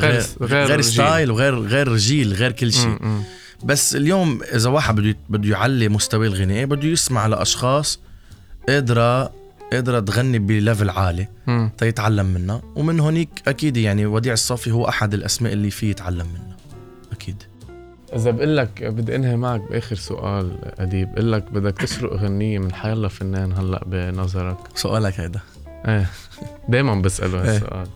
غير- 0.00 0.22
غير 0.40 0.66
غير. 0.66 0.80
style 0.80 1.30
وغير 1.30 1.58
غير 1.60 1.96
جيل 1.96 2.32
غير 2.32 2.52
كل 2.52 2.72
شيء. 2.72 2.98
بس 3.64 3.96
اليوم 3.96 4.40
إذا 4.54 4.70
واحد 4.70 4.94
بده 4.96 5.16
بده 5.28 5.50
يعلي 5.50 5.88
مستوى 5.88 6.26
الغناء 6.26 6.64
بده 6.64 6.88
يسمع 6.88 7.26
لأشخاص 7.26 8.00
قادرة 8.68 9.32
قادرة 9.72 10.00
تغني 10.00 10.38
ب 10.38 10.47
level 10.47 10.90
عالي. 10.90 11.28
تيتعلم 11.78 12.26
منها 12.26 12.62
ومن 12.76 13.00
هونيك 13.00 13.28
أكيد 13.46 13.76
يعني 13.76 14.06
وديع 14.06 14.32
الصافي 14.32 14.70
هو 14.70 14.88
أحد 14.88 15.14
الأسماء 15.14 15.52
اللي 15.52 15.70
فيه 15.70 15.90
يتعلم 15.90 16.26
منها 16.26 16.51
إذا 18.16 18.30
بقول 18.30 18.56
لك 18.56 18.84
بدي 18.84 19.16
أنهي 19.16 19.36
معك 19.36 19.60
بآخر 19.60 19.96
سؤال 19.96 20.58
أديب 20.80 21.12
بقول 21.12 21.32
لك 21.32 21.52
بدك 21.52 21.78
تسرق 21.78 22.12
غنية 22.12 22.58
من 22.58 22.72
حيالله 22.74 23.08
فنان 23.08 23.52
هلأ 23.52 23.84
بنظرك؟ 23.86 24.56
سؤالك 24.74 25.20
هيدا. 25.20 25.40
إيه. 25.88 26.10
دايما 26.68 26.94
بسأله 26.94 27.42
إيه. 27.42 27.54
هالسؤال. 27.54 27.86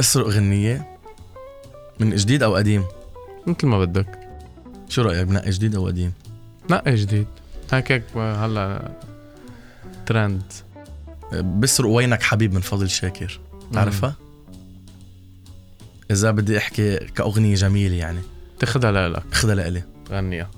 اسرق 0.00 0.26
غنية 0.26 0.86
من 2.00 2.16
جديد 2.16 2.42
أو 2.42 2.56
قديم؟ 2.56 2.84
مثل 3.46 3.66
ما 3.66 3.84
بدك. 3.84 4.18
شو 4.88 5.02
رأيك 5.02 5.26
بنقي 5.26 5.50
جديد 5.50 5.74
أو 5.74 5.86
قديم؟ 5.86 6.12
نقي 6.70 6.94
جديد. 6.94 7.26
هيك 7.72 7.92
هيك 7.92 8.16
هلأ 8.16 8.90
ترند 10.06 10.42
بسرق 11.32 11.88
وينك 11.88 12.22
حبيب 12.22 12.54
من 12.54 12.60
فضل 12.60 12.90
شاكر؟ 12.90 13.40
تعرفها 13.72 14.14
إذا 16.10 16.30
بدي 16.30 16.58
أحكي 16.58 16.96
كأغنية 16.96 17.54
جميلة 17.54 17.94
يعني. 17.94 18.20
تاخدها 18.64 18.92
لإلك. 18.92 19.34
خدها 19.34 19.54
لإلي. 19.54 19.82
غنيها 20.10 20.50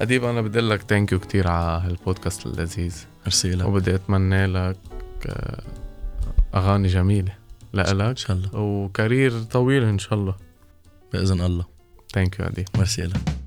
أديب 0.00 0.24
أنا 0.24 0.40
بدي 0.40 0.60
لك 0.60 0.82
thank 0.82 1.12
you 1.12 1.18
كثير 1.18 1.48
على 1.48 1.82
هالبودكاست 1.86 2.46
اللذيذ. 2.46 2.96
ميرسي 3.26 3.50
لك. 3.50 3.66
وبدي 3.66 3.94
أتمنى 3.94 4.46
لك 4.46 4.76
آه، 5.26 5.62
أغاني 6.54 6.88
جميلة 6.88 7.32
إن 7.32 7.36
لإلك 7.72 8.18
شاء 8.18 8.36
الله. 8.36 8.56
و 8.56 8.68
career 8.68 9.42
طويل 9.42 9.82
إن 9.84 9.98
شاء 9.98 10.14
الله. 10.14 10.34
بإذن 11.12 11.40
الله. 11.40 11.64
thank 12.14 12.40
you 12.40 12.46
أديب. 12.46 12.66
ميرسي 12.76 13.02
لك. 13.02 13.43